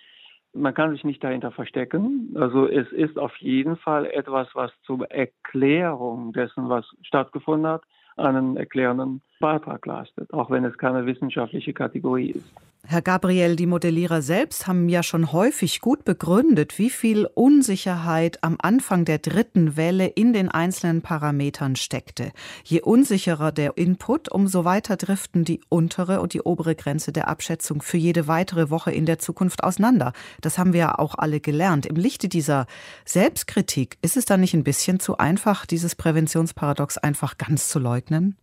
Man 0.53 0.73
kann 0.73 0.91
sich 0.91 1.03
nicht 1.03 1.23
dahinter 1.23 1.51
verstecken. 1.51 2.33
Also 2.35 2.67
es 2.67 2.89
ist 2.93 3.19
auf 3.19 3.35
jeden 3.37 3.75
Fall 3.75 4.05
etwas, 4.05 4.47
was 4.53 4.71
zur 4.83 5.09
Erklärung 5.11 6.31
dessen, 6.31 6.69
was 6.69 6.85
stattgefunden 7.01 7.67
hat, 7.67 7.83
einen 8.15 8.55
erklärenden 8.55 9.21
Beitrag 9.41 9.85
leistet, 9.85 10.33
auch 10.33 10.49
wenn 10.49 10.63
es 10.63 10.77
keine 10.77 11.05
wissenschaftliche 11.05 11.73
Kategorie 11.73 12.31
ist. 12.31 12.53
Herr 12.87 13.01
Gabriel, 13.01 13.55
die 13.55 13.65
Modellierer 13.65 14.21
selbst 14.21 14.67
haben 14.67 14.89
ja 14.89 15.01
schon 15.01 15.31
häufig 15.31 15.81
gut 15.81 16.05
begründet, 16.05 16.77
wie 16.77 16.91
viel 16.91 17.25
Unsicherheit 17.33 18.43
am 18.43 18.57
Anfang 18.61 19.05
der 19.05 19.17
dritten 19.17 19.75
Welle 19.75 20.05
in 20.05 20.33
den 20.33 20.49
einzelnen 20.49 21.01
Parametern 21.01 21.75
steckte. 21.75 22.31
Je 22.63 22.81
unsicherer 22.81 23.51
der 23.51 23.75
Input, 23.75 24.31
umso 24.31 24.65
weiter 24.65 24.97
driften 24.97 25.45
die 25.45 25.61
untere 25.67 26.21
und 26.21 26.33
die 26.33 26.41
obere 26.41 26.75
Grenze 26.75 27.11
der 27.11 27.27
Abschätzung 27.27 27.81
für 27.81 27.97
jede 27.97 28.27
weitere 28.27 28.69
Woche 28.69 28.91
in 28.91 29.07
der 29.07 29.17
Zukunft 29.17 29.63
auseinander. 29.63 30.13
Das 30.41 30.59
haben 30.59 30.73
wir 30.73 30.79
ja 30.81 30.99
auch 30.99 31.15
alle 31.15 31.39
gelernt. 31.39 31.87
Im 31.87 31.95
Lichte 31.95 32.29
dieser 32.29 32.67
Selbstkritik 33.03 33.97
ist 34.03 34.15
es 34.15 34.25
dann 34.25 34.41
nicht 34.41 34.53
ein 34.53 34.63
bisschen 34.63 34.99
zu 34.99 35.17
einfach, 35.17 35.65
dieses 35.65 35.95
Präventionsparadox 35.95 36.99
einfach 36.99 37.39
ganz 37.39 37.67
zu 37.67 37.79
leugnen? 37.79 38.37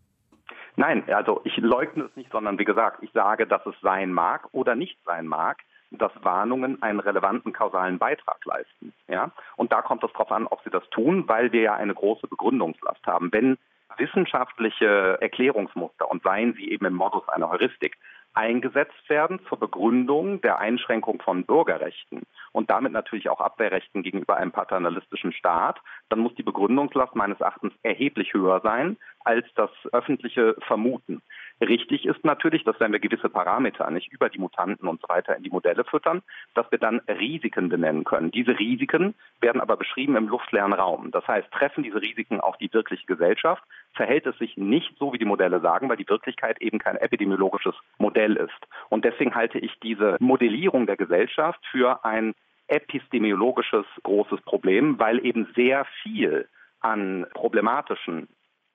Nein, 0.76 1.04
also 1.12 1.40
ich 1.44 1.56
leugne 1.58 2.04
es 2.04 2.16
nicht, 2.16 2.30
sondern 2.32 2.58
wie 2.58 2.64
gesagt, 2.64 3.02
ich 3.02 3.12
sage, 3.12 3.46
dass 3.46 3.64
es 3.66 3.74
sein 3.82 4.12
mag 4.12 4.48
oder 4.52 4.74
nicht 4.74 4.98
sein 5.04 5.26
mag, 5.26 5.58
dass 5.90 6.12
Warnungen 6.22 6.82
einen 6.82 7.00
relevanten 7.00 7.52
kausalen 7.52 7.98
Beitrag 7.98 8.44
leisten. 8.46 8.94
Ja? 9.08 9.30
Und 9.56 9.72
da 9.72 9.82
kommt 9.82 10.02
es 10.04 10.12
darauf 10.12 10.32
an, 10.32 10.46
ob 10.46 10.62
sie 10.64 10.70
das 10.70 10.88
tun, 10.90 11.28
weil 11.28 11.52
wir 11.52 11.60
ja 11.60 11.74
eine 11.74 11.94
große 11.94 12.26
Begründungslast 12.26 13.06
haben. 13.06 13.30
Wenn 13.32 13.58
wissenschaftliche 13.98 15.18
Erklärungsmuster 15.20 16.10
und 16.10 16.22
seien 16.22 16.54
sie 16.54 16.70
eben 16.70 16.86
im 16.86 16.94
Modus 16.94 17.28
einer 17.28 17.50
Heuristik 17.50 17.98
eingesetzt 18.34 19.08
werden 19.08 19.40
zur 19.48 19.58
Begründung 19.58 20.40
der 20.40 20.58
Einschränkung 20.58 21.20
von 21.20 21.44
Bürgerrechten 21.44 22.22
und 22.52 22.70
damit 22.70 22.92
natürlich 22.92 23.28
auch 23.28 23.40
Abwehrrechten 23.40 24.02
gegenüber 24.02 24.36
einem 24.36 24.52
paternalistischen 24.52 25.32
Staat, 25.32 25.80
dann 26.08 26.20
muss 26.20 26.34
die 26.34 26.42
Begründungslast 26.42 27.14
meines 27.14 27.40
Erachtens 27.40 27.74
erheblich 27.82 28.32
höher 28.32 28.60
sein 28.62 28.96
als 29.20 29.46
das 29.54 29.70
öffentliche 29.92 30.56
Vermuten. 30.66 31.22
Richtig 31.62 32.06
ist 32.06 32.24
natürlich, 32.24 32.64
dass 32.64 32.80
wenn 32.80 32.92
wir 32.92 32.98
gewisse 32.98 33.28
Parameter 33.28 33.88
nicht 33.90 34.12
über 34.12 34.28
die 34.28 34.40
Mutanten 34.40 34.88
und 34.88 35.00
so 35.00 35.08
weiter 35.08 35.36
in 35.36 35.44
die 35.44 35.50
Modelle 35.50 35.84
füttern, 35.84 36.22
dass 36.54 36.68
wir 36.72 36.78
dann 36.78 37.00
Risiken 37.08 37.68
benennen 37.68 38.02
können. 38.02 38.32
Diese 38.32 38.58
Risiken 38.58 39.14
werden 39.40 39.60
aber 39.60 39.76
beschrieben 39.76 40.16
im 40.16 40.26
luftleeren 40.26 40.72
Raum. 40.72 41.12
Das 41.12 41.26
heißt, 41.28 41.52
treffen 41.52 41.84
diese 41.84 42.02
Risiken 42.02 42.40
auch 42.40 42.56
die 42.56 42.72
wirkliche 42.72 43.06
Gesellschaft, 43.06 43.62
verhält 43.92 44.26
es 44.26 44.36
sich 44.38 44.56
nicht 44.56 44.96
so, 44.98 45.12
wie 45.12 45.18
die 45.18 45.24
Modelle 45.24 45.60
sagen, 45.60 45.88
weil 45.88 45.96
die 45.96 46.08
Wirklichkeit 46.08 46.60
eben 46.60 46.80
kein 46.80 46.96
epidemiologisches 46.96 47.76
Modell 47.98 48.36
ist. 48.36 48.50
Und 48.88 49.04
deswegen 49.04 49.36
halte 49.36 49.60
ich 49.60 49.78
diese 49.84 50.16
Modellierung 50.18 50.86
der 50.86 50.96
Gesellschaft 50.96 51.60
für 51.70 52.04
ein 52.04 52.34
epistemologisches 52.66 53.86
großes 54.02 54.40
Problem, 54.40 54.98
weil 54.98 55.24
eben 55.24 55.46
sehr 55.54 55.84
viel 56.02 56.48
an 56.80 57.26
problematischen 57.34 58.26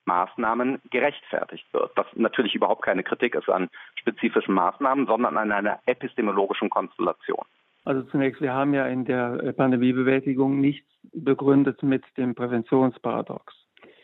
Maßnahmen 0.07 0.81
gerechtfertigt 0.89 1.65
wird. 1.73 1.91
Was 1.95 2.07
natürlich 2.15 2.55
überhaupt 2.55 2.83
keine 2.83 3.03
Kritik 3.03 3.35
ist 3.35 3.49
an 3.49 3.69
spezifischen 3.99 4.55
Maßnahmen, 4.55 5.05
sondern 5.05 5.37
an 5.37 5.51
einer 5.51 5.79
epistemologischen 5.85 6.69
Konstellation. 6.69 7.45
Also 7.85 8.01
zunächst, 8.03 8.41
wir 8.41 8.53
haben 8.53 8.73
ja 8.73 8.87
in 8.87 9.05
der 9.05 9.53
Pandemiebewältigung 9.55 10.59
nichts 10.59 10.89
begründet 11.13 11.83
mit 11.83 12.03
dem 12.17 12.35
Präventionsparadox. 12.35 13.53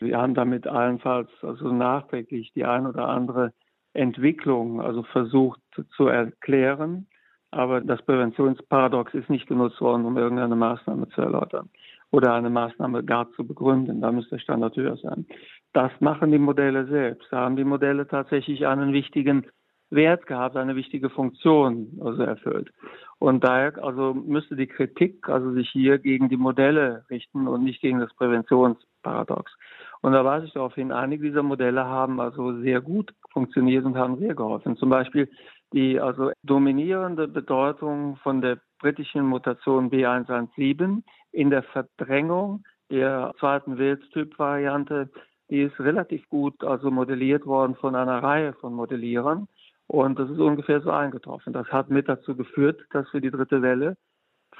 Wir 0.00 0.18
haben 0.18 0.34
damit 0.34 0.66
allenfalls 0.66 1.30
also 1.42 1.72
nachträglich 1.72 2.52
die 2.54 2.64
ein 2.64 2.86
oder 2.86 3.08
andere 3.08 3.52
Entwicklung 3.92 4.80
also 4.80 5.02
versucht 5.02 5.60
zu 5.96 6.08
erklären, 6.08 7.06
aber 7.50 7.80
das 7.80 8.02
Präventionsparadox 8.04 9.14
ist 9.14 9.30
nicht 9.30 9.46
genutzt 9.46 9.80
worden, 9.80 10.04
um 10.04 10.16
irgendeine 10.16 10.56
Maßnahme 10.56 11.08
zu 11.10 11.20
erläutern 11.20 11.70
oder 12.10 12.34
eine 12.34 12.50
Maßnahme 12.50 13.04
gar 13.04 13.30
zu 13.32 13.46
begründen. 13.46 14.00
Da 14.00 14.12
müsste 14.12 14.36
der 14.36 14.42
Standard 14.42 14.76
höher 14.76 14.96
sein. 14.96 15.26
Das 15.74 15.90
machen 16.00 16.30
die 16.30 16.38
Modelle 16.38 16.86
selbst. 16.86 17.26
Da 17.32 17.40
haben 17.40 17.56
die 17.56 17.64
Modelle 17.64 18.06
tatsächlich 18.06 18.66
einen 18.66 18.92
wichtigen 18.92 19.46
Wert 19.90 20.26
gehabt, 20.26 20.56
eine 20.56 20.76
wichtige 20.76 21.10
Funktion 21.10 21.98
also 22.00 22.22
erfüllt. 22.22 22.70
Und 23.18 23.42
daher 23.42 23.82
also 23.82 24.14
müsste 24.14 24.54
die 24.54 24.68
Kritik 24.68 25.28
also 25.28 25.52
sich 25.52 25.68
hier 25.70 25.98
gegen 25.98 26.28
die 26.28 26.36
Modelle 26.36 27.04
richten 27.10 27.48
und 27.48 27.64
nicht 27.64 27.80
gegen 27.80 27.98
das 27.98 28.14
Präventionsparadox. 28.14 29.52
Und 30.00 30.12
da 30.12 30.24
weise 30.24 30.46
ich 30.46 30.52
darauf 30.52 30.74
hin, 30.74 30.92
einige 30.92 31.24
dieser 31.24 31.42
Modelle 31.42 31.84
haben 31.84 32.20
also 32.20 32.60
sehr 32.60 32.80
gut 32.80 33.12
funktioniert 33.32 33.84
und 33.84 33.96
haben 33.96 34.18
sehr 34.18 34.34
geholfen. 34.34 34.76
Zum 34.76 34.90
Beispiel 34.90 35.28
die 35.72 35.98
also 35.98 36.30
dominierende 36.44 37.26
Bedeutung 37.26 38.16
von 38.22 38.40
der 38.40 38.58
britischen 38.78 39.26
Mutation 39.26 39.90
B117 39.90 41.02
in 41.32 41.50
der 41.50 41.64
Verdrängung 41.64 42.62
der 42.90 43.34
zweiten 43.40 43.76
Wildtyp-Variante, 43.76 45.10
die 45.50 45.62
ist 45.62 45.78
relativ 45.80 46.28
gut 46.28 46.64
also 46.64 46.90
modelliert 46.90 47.46
worden 47.46 47.74
von 47.76 47.94
einer 47.94 48.22
Reihe 48.22 48.54
von 48.54 48.74
Modellierern. 48.74 49.48
Und 49.86 50.18
das 50.18 50.30
ist 50.30 50.38
ungefähr 50.38 50.80
so 50.80 50.90
eingetroffen. 50.90 51.52
Das 51.52 51.68
hat 51.68 51.90
mit 51.90 52.08
dazu 52.08 52.34
geführt, 52.36 52.80
dass 52.92 53.12
wir 53.12 53.20
die 53.20 53.30
dritte 53.30 53.60
Welle 53.60 53.96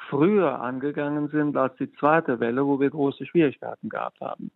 früher 0.09 0.61
angegangen 0.61 1.29
sind 1.29 1.57
als 1.57 1.75
die 1.77 1.91
zweite 1.93 2.41
Welle, 2.41 2.67
wo 2.67 2.79
wir 2.81 2.91
große 2.91 3.25
Schwierigkeiten 3.27 3.89
gehabt 3.89 4.21
haben. 4.21 4.51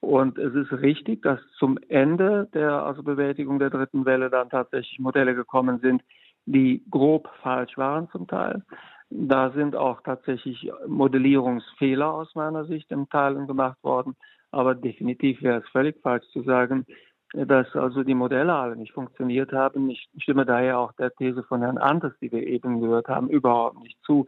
Und 0.00 0.38
es 0.38 0.54
ist 0.54 0.72
richtig, 0.72 1.22
dass 1.22 1.40
zum 1.58 1.78
Ende 1.88 2.48
der 2.52 2.82
also 2.82 3.02
Bewältigung 3.02 3.58
der 3.58 3.70
dritten 3.70 4.04
Welle 4.04 4.30
dann 4.30 4.50
tatsächlich 4.50 4.98
Modelle 4.98 5.34
gekommen 5.34 5.78
sind, 5.80 6.02
die 6.46 6.84
grob 6.90 7.28
falsch 7.42 7.76
waren 7.78 8.08
zum 8.10 8.26
Teil. 8.26 8.62
Da 9.08 9.50
sind 9.52 9.76
auch 9.76 10.02
tatsächlich 10.02 10.70
Modellierungsfehler 10.86 12.12
aus 12.12 12.34
meiner 12.34 12.64
Sicht 12.64 12.90
in 12.90 13.08
Teilen 13.08 13.46
gemacht 13.46 13.82
worden. 13.82 14.16
Aber 14.54 14.76
definitiv 14.76 15.42
wäre 15.42 15.58
es 15.58 15.68
völlig 15.70 16.00
falsch 16.00 16.26
zu 16.32 16.42
sagen, 16.42 16.86
dass 17.32 17.74
also 17.74 18.04
die 18.04 18.14
Modelle 18.14 18.54
alle 18.54 18.76
nicht 18.76 18.92
funktioniert 18.92 19.52
haben. 19.52 19.90
Ich 19.90 20.08
stimme 20.18 20.46
daher 20.46 20.78
auch 20.78 20.92
der 20.92 21.12
These 21.16 21.42
von 21.42 21.60
Herrn 21.60 21.78
Antes, 21.78 22.12
die 22.20 22.30
wir 22.30 22.46
eben 22.46 22.80
gehört 22.80 23.08
haben, 23.08 23.28
überhaupt 23.28 23.80
nicht 23.80 23.98
zu. 24.04 24.26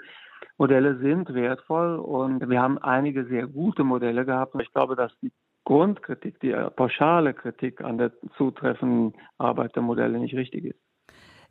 Modelle 0.59 0.99
sind 0.99 1.33
wertvoll 1.33 1.97
und 1.97 2.49
wir 2.51 2.61
haben 2.61 2.79
einige 2.79 3.25
sehr 3.27 3.47
gute 3.47 3.85
Modelle 3.85 4.25
gehabt. 4.25 4.57
Ich 4.61 4.73
glaube, 4.73 4.97
dass 4.97 5.13
die 5.21 5.31
Grundkritik, 5.65 6.41
die 6.41 6.53
pauschale 6.75 7.33
Kritik 7.33 7.81
an 7.81 7.99
der 7.99 8.13
zutreffenden 8.37 9.15
Arbeit 9.39 9.77
der 9.77 9.83
Modelle 9.83 10.19
nicht 10.19 10.35
richtig 10.35 10.65
ist. 10.65 10.86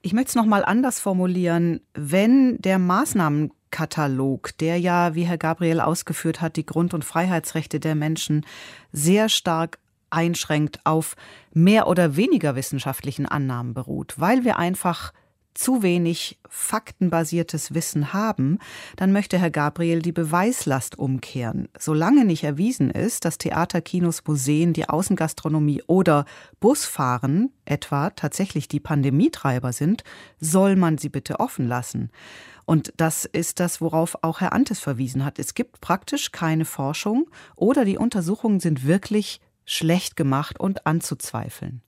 Ich 0.06 0.14
möchte 0.14 0.30
es 0.30 0.36
nochmal 0.36 0.64
anders 0.64 1.00
formulieren. 1.00 1.82
Wenn 1.96 2.60
der 2.60 2.78
Maßnahmenkatalog, 2.78 4.56
der 4.60 4.80
ja, 4.80 5.16
wie 5.16 5.24
Herr 5.24 5.40
Gabriel 5.40 5.80
ausgeführt 5.80 6.42
hat, 6.42 6.58
die 6.58 6.66
Grund- 6.68 6.94
und 6.94 7.04
Freiheitsrechte 7.04 7.80
der 7.80 7.96
Menschen 7.96 8.46
sehr 8.92 9.30
stark 9.30 9.80
einschränkt, 10.12 10.80
auf 10.84 11.16
mehr 11.54 11.88
oder 11.88 12.16
weniger 12.16 12.56
wissenschaftlichen 12.56 13.26
Annahmen 13.26 13.74
beruht, 13.74 14.14
weil 14.20 14.44
wir 14.44 14.60
einfach 14.60 15.12
zu 15.56 15.82
wenig 15.82 16.38
faktenbasiertes 16.48 17.74
Wissen 17.74 18.14
haben, 18.14 18.60
dann 18.98 19.12
möchte 19.12 19.40
Herr 19.40 19.50
Gabriel 19.50 20.02
die 20.02 20.12
Beweislast 20.12 21.00
umkehren. 21.00 21.70
Solange 21.80 22.26
nicht 22.26 22.44
erwiesen 22.44 22.92
ist, 22.92 23.26
dass 23.26 23.38
Theater, 23.38 23.82
Kinos, 23.82 24.22
Museen, 24.28 24.74
die 24.74 24.88
Außengastronomie 24.88 25.82
oder 25.88 26.26
Busfahren 26.60 27.52
etwa 27.64 28.12
tatsächlich 28.12 28.68
die 28.68 28.80
Pandemietreiber 28.80 29.74
sind, 29.74 30.04
soll 30.40 30.76
man 30.76 30.98
sie 30.98 31.10
bitte 31.10 31.40
offen 31.40 31.68
lassen. 31.68 32.12
Und 32.66 32.94
das 32.98 33.26
ist 33.26 33.60
das, 33.60 33.80
worauf 33.80 34.24
auch 34.24 34.42
Herr 34.42 34.54
Antes 34.54 34.80
verwiesen 34.80 35.24
hat. 35.24 35.40
Es 35.40 35.54
gibt 35.54 35.82
praktisch 35.82 36.32
keine 36.32 36.66
Forschung 36.66 37.30
oder 37.56 37.86
die 37.86 37.98
Untersuchungen 37.98 38.60
sind 38.60 38.86
wirklich 38.86 39.40
schlecht 39.66 40.16
gemacht 40.16 40.60
und 40.60 40.86
anzuzweifeln. 40.86 41.82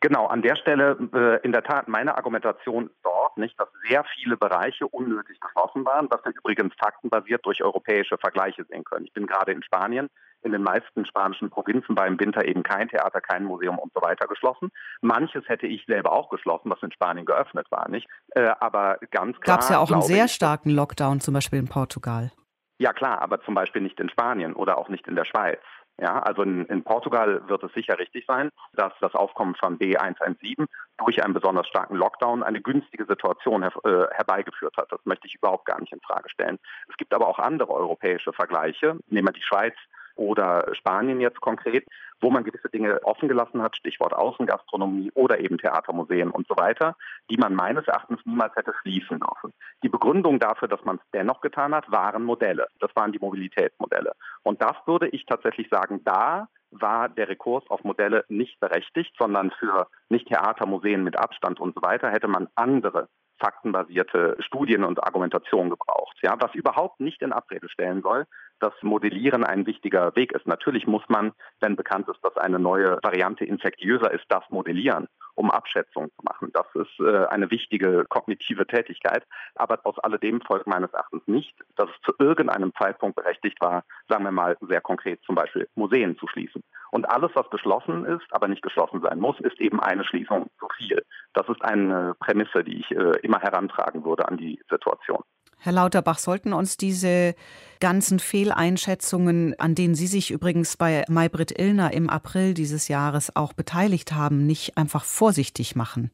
Genau, 0.00 0.26
an 0.26 0.42
der 0.42 0.56
Stelle 0.56 0.96
äh, 1.14 1.44
in 1.44 1.52
der 1.52 1.62
Tat 1.62 1.88
meine 1.88 2.16
Argumentation 2.16 2.90
dort, 3.02 3.38
nicht, 3.38 3.58
dass 3.58 3.68
sehr 3.88 4.04
viele 4.14 4.36
Bereiche 4.36 4.86
unnötig 4.86 5.40
geschlossen 5.40 5.84
waren, 5.84 6.08
was 6.10 6.24
wir 6.24 6.32
übrigens 6.36 6.74
faktenbasiert 6.78 7.44
durch 7.46 7.62
europäische 7.62 8.18
Vergleiche 8.18 8.64
sehen 8.64 8.84
können. 8.84 9.06
Ich 9.06 9.12
bin 9.12 9.26
gerade 9.26 9.52
in 9.52 9.62
Spanien, 9.62 10.08
in 10.42 10.52
den 10.52 10.62
meisten 10.62 11.04
spanischen 11.06 11.50
Provinzen 11.50 11.96
war 11.96 12.06
im 12.06 12.20
Winter 12.20 12.44
eben 12.44 12.62
kein 12.62 12.88
Theater, 12.88 13.20
kein 13.20 13.44
Museum 13.44 13.78
und 13.78 13.92
so 13.94 14.02
weiter 14.02 14.26
geschlossen. 14.26 14.70
Manches 15.00 15.48
hätte 15.48 15.66
ich 15.66 15.84
selber 15.86 16.12
auch 16.12 16.28
geschlossen, 16.28 16.70
was 16.70 16.82
in 16.82 16.92
Spanien 16.92 17.24
geöffnet 17.24 17.66
war, 17.70 17.88
nicht? 17.88 18.06
Äh, 18.30 18.50
aber 18.60 18.98
ganz 19.10 19.40
klar. 19.40 19.56
Gab 19.56 19.64
es 19.64 19.70
ja 19.70 19.78
auch 19.78 19.90
einen 19.90 20.02
sehr 20.02 20.28
starken 20.28 20.70
Lockdown, 20.70 21.20
zum 21.20 21.34
Beispiel 21.34 21.58
in 21.58 21.68
Portugal. 21.68 22.30
Ja 22.78 22.92
klar, 22.92 23.22
aber 23.22 23.40
zum 23.42 23.54
Beispiel 23.54 23.82
nicht 23.82 23.98
in 23.98 24.10
Spanien 24.10 24.52
oder 24.52 24.76
auch 24.76 24.88
nicht 24.88 25.08
in 25.08 25.16
der 25.16 25.24
Schweiz. 25.24 25.60
Ja, 25.98 26.18
also 26.18 26.42
in, 26.42 26.66
in, 26.66 26.84
Portugal 26.84 27.48
wird 27.48 27.62
es 27.62 27.72
sicher 27.72 27.98
richtig 27.98 28.26
sein, 28.26 28.50
dass 28.74 28.92
das 29.00 29.14
Aufkommen 29.14 29.54
von 29.54 29.78
B117 29.78 30.66
durch 30.98 31.24
einen 31.24 31.32
besonders 31.32 31.66
starken 31.68 31.96
Lockdown 31.96 32.42
eine 32.42 32.60
günstige 32.60 33.06
Situation 33.06 33.62
her, 33.62 33.72
äh, 33.84 34.14
herbeigeführt 34.14 34.76
hat. 34.76 34.92
Das 34.92 35.00
möchte 35.04 35.26
ich 35.26 35.36
überhaupt 35.36 35.64
gar 35.64 35.80
nicht 35.80 35.94
in 35.94 36.00
Frage 36.02 36.28
stellen. 36.28 36.58
Es 36.90 36.96
gibt 36.98 37.14
aber 37.14 37.26
auch 37.26 37.38
andere 37.38 37.72
europäische 37.72 38.34
Vergleiche. 38.34 38.98
Nehmen 39.08 39.28
wir 39.28 39.32
die 39.32 39.42
Schweiz 39.42 39.74
oder 40.16 40.74
Spanien 40.74 41.20
jetzt 41.20 41.40
konkret, 41.40 41.86
wo 42.20 42.30
man 42.30 42.44
gewisse 42.44 42.68
Dinge 42.68 43.00
offen 43.04 43.28
gelassen 43.28 43.62
hat, 43.62 43.76
Stichwort 43.76 44.14
Außengastronomie 44.14 45.10
oder 45.14 45.40
eben 45.40 45.58
Theatermuseen 45.58 46.30
und 46.30 46.46
so 46.48 46.56
weiter, 46.56 46.96
die 47.30 47.36
man 47.36 47.54
meines 47.54 47.86
Erachtens 47.86 48.20
niemals 48.24 48.56
hätte 48.56 48.72
schließen 48.80 49.20
dürfen. 49.20 49.52
Die 49.82 49.88
Begründung 49.88 50.38
dafür, 50.38 50.68
dass 50.68 50.84
man 50.84 50.96
es 50.96 51.02
dennoch 51.12 51.40
getan 51.40 51.74
hat, 51.74 51.90
waren 51.90 52.24
Modelle. 52.24 52.66
Das 52.80 52.90
waren 52.96 53.12
die 53.12 53.18
Mobilitätsmodelle. 53.18 54.12
Und 54.42 54.62
das 54.62 54.76
würde 54.86 55.08
ich 55.08 55.26
tatsächlich 55.26 55.68
sagen, 55.68 56.00
da 56.04 56.48
war 56.70 57.08
der 57.08 57.28
Rekurs 57.28 57.64
auf 57.68 57.84
Modelle 57.84 58.24
nicht 58.28 58.58
berechtigt, 58.60 59.14
sondern 59.18 59.50
für 59.52 59.86
nicht 60.08 60.28
Theatermuseen 60.28 61.04
mit 61.04 61.16
Abstand 61.16 61.60
und 61.60 61.74
so 61.74 61.82
weiter 61.82 62.10
hätte 62.10 62.28
man 62.28 62.48
andere 62.54 63.08
faktenbasierte 63.38 64.36
Studien 64.40 64.84
und 64.84 65.02
Argumentation 65.02 65.70
gebraucht. 65.70 66.16
Ja, 66.22 66.36
was 66.40 66.54
überhaupt 66.54 67.00
nicht 67.00 67.22
in 67.22 67.32
Abrede 67.32 67.68
stellen 67.68 68.02
soll, 68.02 68.26
dass 68.60 68.72
Modellieren 68.82 69.44
ein 69.44 69.66
wichtiger 69.66 70.14
Weg 70.16 70.32
ist. 70.32 70.46
Natürlich 70.46 70.86
muss 70.86 71.02
man, 71.08 71.32
wenn 71.60 71.76
bekannt 71.76 72.08
ist, 72.08 72.22
dass 72.22 72.36
eine 72.36 72.58
neue 72.58 72.98
Variante 73.02 73.44
infektiöser 73.44 74.10
ist, 74.12 74.24
das 74.28 74.44
modellieren, 74.50 75.08
um 75.34 75.50
Abschätzungen 75.50 76.10
zu 76.10 76.22
machen. 76.22 76.50
Das 76.52 76.66
ist 76.74 76.98
äh, 77.00 77.26
eine 77.26 77.50
wichtige 77.50 78.06
kognitive 78.08 78.66
Tätigkeit. 78.66 79.24
Aber 79.54 79.80
aus 79.84 79.98
alledem 79.98 80.40
folgt 80.40 80.66
meines 80.66 80.92
Erachtens 80.92 81.22
nicht, 81.26 81.54
dass 81.76 81.90
es 81.90 82.02
zu 82.02 82.12
irgendeinem 82.18 82.72
Zeitpunkt 82.74 83.16
berechtigt 83.16 83.60
war, 83.60 83.84
sagen 84.08 84.24
wir 84.24 84.32
mal 84.32 84.56
sehr 84.62 84.80
konkret 84.80 85.20
zum 85.24 85.34
Beispiel 85.34 85.68
Museen 85.74 86.16
zu 86.18 86.26
schließen. 86.26 86.62
Und 86.90 87.08
alles, 87.08 87.30
was 87.34 87.48
geschlossen 87.50 88.04
ist, 88.04 88.26
aber 88.30 88.48
nicht 88.48 88.62
geschlossen 88.62 89.00
sein 89.02 89.18
muss, 89.18 89.38
ist 89.40 89.60
eben 89.60 89.80
eine 89.80 90.04
Schließung 90.04 90.46
zu 90.58 90.68
viel. 90.76 91.02
Das 91.34 91.48
ist 91.48 91.62
eine 91.62 92.14
Prämisse, 92.18 92.64
die 92.64 92.80
ich 92.80 92.90
äh, 92.90 93.18
immer 93.22 93.40
herantragen 93.40 94.04
würde 94.04 94.28
an 94.28 94.36
die 94.36 94.60
Situation. 94.70 95.22
Herr 95.58 95.72
Lauterbach, 95.72 96.18
sollten 96.18 96.52
uns 96.52 96.76
diese 96.76 97.34
ganzen 97.80 98.18
Fehleinschätzungen, 98.18 99.58
an 99.58 99.74
denen 99.74 99.94
Sie 99.94 100.06
sich 100.06 100.30
übrigens 100.30 100.76
bei 100.76 101.04
Maybrit 101.08 101.58
Illner 101.58 101.92
im 101.92 102.08
April 102.08 102.54
dieses 102.54 102.88
Jahres 102.88 103.34
auch 103.34 103.52
beteiligt 103.52 104.12
haben, 104.12 104.46
nicht 104.46 104.78
einfach 104.78 105.04
vorsichtig 105.04 105.74
machen? 105.74 106.10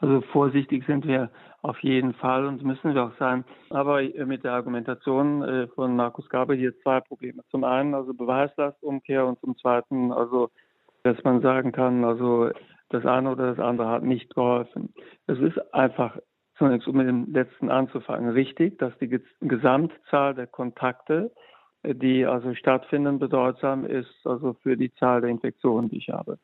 Also 0.00 0.20
vorsichtig 0.32 0.84
sind 0.86 1.06
wir 1.06 1.30
auf 1.66 1.80
jeden 1.80 2.14
Fall 2.14 2.46
und 2.46 2.62
müssen 2.62 2.94
wir 2.94 3.04
auch 3.04 3.18
sein. 3.18 3.44
Aber 3.70 4.00
mit 4.02 4.44
der 4.44 4.52
Argumentation 4.52 5.42
äh, 5.42 5.66
von 5.68 5.96
Markus 5.96 6.28
Gabriel 6.28 6.60
hier 6.60 6.80
zwei 6.82 7.00
Probleme. 7.00 7.42
Zum 7.50 7.64
einen 7.64 7.94
also 7.94 8.14
Beweislastumkehr 8.14 9.26
und 9.26 9.40
zum 9.40 9.56
zweiten 9.58 10.12
also, 10.12 10.50
dass 11.02 11.22
man 11.24 11.40
sagen 11.40 11.72
kann, 11.72 12.04
also 12.04 12.50
das 12.90 13.04
eine 13.04 13.32
oder 13.32 13.54
das 13.54 13.58
andere 13.58 13.88
hat 13.88 14.04
nicht 14.04 14.32
geholfen. 14.32 14.94
Es 15.26 15.40
ist 15.40 15.58
einfach 15.74 16.16
zunächst 16.56 16.86
um 16.86 16.96
mit 16.96 17.08
dem 17.08 17.32
letzten 17.32 17.68
anzufangen, 17.68 18.30
richtig, 18.30 18.78
dass 18.78 18.96
die 18.98 19.20
Gesamtzahl 19.40 20.34
der 20.34 20.46
Kontakte, 20.46 21.32
äh, 21.82 21.96
die 21.96 22.26
also 22.26 22.54
stattfinden, 22.54 23.18
bedeutsam 23.18 23.84
ist, 23.84 24.24
also 24.24 24.54
für 24.62 24.76
die 24.76 24.94
Zahl 24.94 25.20
der 25.20 25.30
Infektionen, 25.30 25.88
die 25.88 25.98
ich 25.98 26.10
habe. 26.10 26.38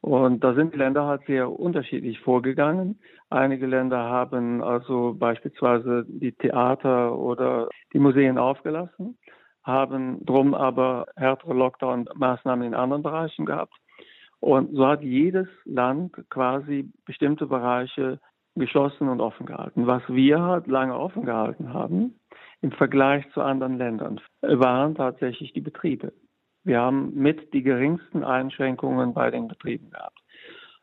Und 0.00 0.42
da 0.42 0.54
sind 0.54 0.72
die 0.72 0.78
Länder 0.78 1.06
halt 1.06 1.22
sehr 1.26 1.50
unterschiedlich 1.50 2.20
vorgegangen. 2.20 2.98
Einige 3.28 3.66
Länder 3.66 3.98
haben 3.98 4.62
also 4.62 5.14
beispielsweise 5.18 6.04
die 6.08 6.32
Theater 6.32 7.18
oder 7.18 7.68
die 7.92 7.98
Museen 7.98 8.38
aufgelassen, 8.38 9.18
haben 9.62 10.24
drum 10.24 10.54
aber 10.54 11.06
härtere 11.16 11.52
Lockdown-Maßnahmen 11.52 12.66
in 12.66 12.74
anderen 12.74 13.02
Bereichen 13.02 13.44
gehabt. 13.44 13.74
Und 14.40 14.74
so 14.74 14.86
hat 14.86 15.02
jedes 15.02 15.48
Land 15.66 16.16
quasi 16.30 16.90
bestimmte 17.04 17.46
Bereiche 17.46 18.20
geschlossen 18.56 19.08
und 19.08 19.20
offen 19.20 19.44
gehalten. 19.46 19.86
Was 19.86 20.02
wir 20.08 20.40
halt 20.40 20.66
lange 20.66 20.98
offen 20.98 21.24
gehalten 21.26 21.74
haben, 21.74 22.18
im 22.62 22.72
Vergleich 22.72 23.30
zu 23.32 23.42
anderen 23.42 23.76
Ländern, 23.76 24.20
waren 24.40 24.94
tatsächlich 24.94 25.52
die 25.52 25.60
Betriebe. 25.60 26.12
Wir 26.70 26.80
haben 26.80 27.12
mit 27.14 27.52
die 27.52 27.64
geringsten 27.64 28.22
Einschränkungen 28.22 29.12
bei 29.12 29.30
den 29.30 29.48
Betrieben 29.48 29.90
gehabt. 29.90 30.18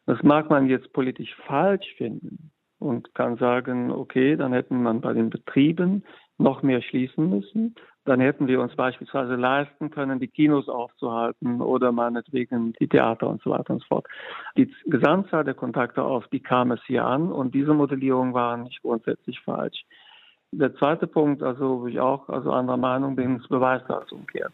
Das 0.05 0.21
mag 0.21 0.49
man 0.49 0.67
jetzt 0.67 0.91
politisch 0.91 1.33
falsch 1.47 1.95
finden, 1.97 2.51
und 2.79 3.13
kann 3.15 3.37
sagen, 3.37 3.91
okay, 3.91 4.35
dann 4.35 4.53
hätten 4.53 4.83
man 4.83 5.01
bei 5.01 5.13
den 5.13 5.29
Betrieben 5.29 6.03
noch 6.37 6.61
mehr 6.61 6.81
schließen 6.81 7.29
müssen. 7.29 7.75
Dann 8.05 8.19
hätten 8.19 8.47
wir 8.47 8.61
uns 8.61 8.75
beispielsweise 8.75 9.35
leisten 9.35 9.89
können, 9.89 10.19
die 10.19 10.27
Kinos 10.27 10.69
aufzuhalten 10.69 11.61
oder 11.61 11.91
meinetwegen 11.91 12.73
die 12.79 12.87
Theater 12.87 13.27
und 13.27 13.41
so 13.41 13.49
weiter 13.49 13.73
und 13.73 13.81
so 13.81 13.87
fort. 13.87 14.07
Die 14.55 14.71
Gesamtzahl 14.85 15.43
der 15.43 15.55
Kontakte 15.55 16.03
auf, 16.03 16.27
die 16.27 16.39
kam 16.39 16.71
es 16.71 16.81
hier 16.85 17.05
an 17.05 17.31
und 17.31 17.55
diese 17.55 17.73
Modellierungen 17.73 18.33
waren 18.33 18.63
nicht 18.63 18.81
grundsätzlich 18.81 19.39
falsch. 19.41 19.83
Der 20.51 20.73
zweite 20.75 21.07
Punkt, 21.07 21.43
also 21.43 21.81
wo 21.81 21.87
ich 21.87 21.99
auch 21.99 22.29
also 22.29 22.51
anderer 22.51 22.77
Meinung 22.77 23.15
bin, 23.15 23.37
ist 23.37 23.49
Beweislastumkehr. 23.49 24.49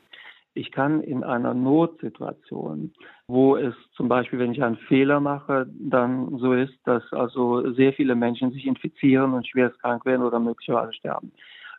Ich 0.56 0.72
kann 0.72 1.02
in 1.02 1.24
einer 1.24 1.56
Notsituation, 1.56 2.94
wo 3.28 3.56
es 3.56 3.74
zum 3.96 4.08
Beispiel, 4.08 4.38
wenn 4.38 4.52
ich 4.52 4.64
einen 4.64 4.78
Fehler 4.78 5.20
mache, 5.20 5.66
dann 5.68 6.38
so 6.38 6.54
ist, 6.54 6.76
dass 6.86 7.04
also 7.12 7.72
sehr 7.74 7.94
viele 7.94 8.14
Menschen 8.16 8.52
sich 8.52 8.68
infizieren 8.68 9.34
und 9.34 9.48
schwerst 9.48 9.80
krank 9.80 10.06
werden 10.06 10.22
oder 10.22 10.40
möglicherweise 10.40 10.94
sterben. 10.94 11.32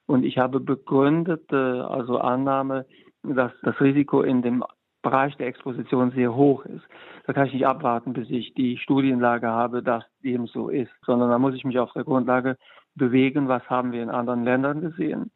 Und 0.07 0.25
ich 0.25 0.39
habe 0.39 0.59
begründete, 0.59 1.87
also 1.89 2.19
Annahme, 2.19 2.85
dass 3.23 3.53
das 3.63 3.81
Risiko 3.81 4.23
in 4.23 4.43
dem 4.43 4.65
Bereich 5.03 5.37
der 5.37 5.47
Exposition 5.47 6.11
sehr 6.11 6.35
hoch 6.35 6.65
ist. 6.65 6.85
Da 7.27 7.33
kann 7.33 7.47
ich 7.47 7.53
nicht 7.53 7.67
abwarten, 7.67 8.13
bis 8.13 8.29
ich 8.29 8.55
die 8.55 8.79
Studienlage 8.79 9.49
habe, 9.49 9.83
dass 9.83 10.05
dem 10.25 10.47
so 10.47 10.69
ist, 10.69 10.93
sondern 11.07 11.31
da 11.31 11.39
muss 11.39 11.55
ich 11.55 11.65
mich 11.65 11.79
auf 11.79 11.93
der 11.93 12.05
Grundlage 12.05 12.57
bewegen, 12.97 13.47
was 13.49 13.63
haben 13.69 13.93
wir 13.93 14.03
in 14.03 14.11
anderen 14.11 14.45
Ländern 14.45 14.81
gesehen 14.81 15.31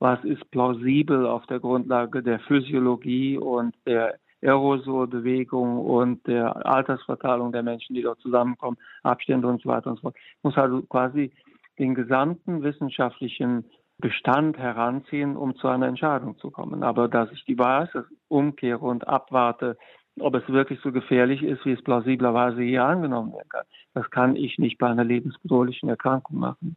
was 0.00 0.22
ist 0.24 0.50
plausibel 0.50 1.26
auf 1.26 1.46
der 1.46 1.60
Grundlage 1.60 2.22
der 2.22 2.40
Physiologie 2.40 3.38
und 3.38 3.76
der 3.86 4.18
Aerosolbewegung 4.42 5.78
und 5.78 6.26
der 6.26 6.66
Altersverteilung 6.66 7.52
der 7.52 7.62
Menschen, 7.62 7.94
die 7.94 8.02
dort 8.02 8.20
zusammenkommen, 8.20 8.78
Abstände 9.02 9.46
und 9.46 9.60
so 9.62 9.68
weiter 9.68 9.90
und 9.90 9.96
so 9.96 10.02
fort. 10.02 10.16
Ich 10.16 10.42
muss 10.42 10.56
also 10.56 10.82
quasi 10.82 11.30
den 11.78 11.94
gesamten 11.94 12.62
wissenschaftlichen 12.62 13.64
Bestand 13.98 14.56
heranziehen, 14.58 15.36
um 15.36 15.54
zu 15.56 15.68
einer 15.68 15.86
Entscheidung 15.86 16.38
zu 16.38 16.50
kommen. 16.50 16.82
Aber 16.82 17.06
dass 17.08 17.30
ich 17.32 17.44
die 17.44 17.54
Basis 17.54 18.04
umkehre 18.28 18.78
und 18.78 19.06
abwarte, 19.06 19.76
ob 20.18 20.34
es 20.34 20.48
wirklich 20.48 20.80
so 20.80 20.90
gefährlich 20.90 21.42
ist, 21.42 21.64
wie 21.66 21.72
es 21.72 21.82
plausiblerweise 21.82 22.62
hier 22.62 22.84
angenommen 22.84 23.32
werden 23.32 23.48
kann, 23.50 23.64
das 23.92 24.10
kann 24.10 24.36
ich 24.36 24.58
nicht 24.58 24.78
bei 24.78 24.88
einer 24.88 25.04
lebensbedrohlichen 25.04 25.90
Erkrankung 25.90 26.38
machen. 26.38 26.76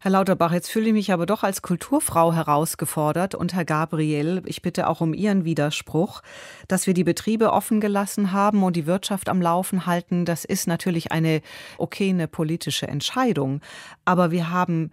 Herr 0.00 0.10
Lauterbach, 0.10 0.52
jetzt 0.52 0.70
fühle 0.70 0.88
ich 0.88 0.92
mich 0.92 1.12
aber 1.12 1.26
doch 1.26 1.42
als 1.42 1.62
Kulturfrau 1.62 2.32
herausgefordert 2.32 3.34
und 3.34 3.54
Herr 3.54 3.64
Gabriel, 3.64 4.42
ich 4.46 4.62
bitte 4.62 4.88
auch 4.88 5.00
um 5.00 5.14
Ihren 5.14 5.44
Widerspruch, 5.44 6.22
dass 6.68 6.86
wir 6.86 6.94
die 6.94 7.04
Betriebe 7.04 7.52
offen 7.52 7.80
gelassen 7.80 8.32
haben 8.32 8.62
und 8.62 8.74
die 8.74 8.86
Wirtschaft 8.86 9.28
am 9.28 9.40
Laufen 9.40 9.86
halten. 9.86 10.24
Das 10.24 10.44
ist 10.44 10.66
natürlich 10.66 11.12
eine 11.12 11.40
okay, 11.78 12.10
eine 12.10 12.28
politische 12.28 12.88
Entscheidung. 12.88 13.60
Aber 14.04 14.30
wir 14.30 14.50
haben 14.50 14.90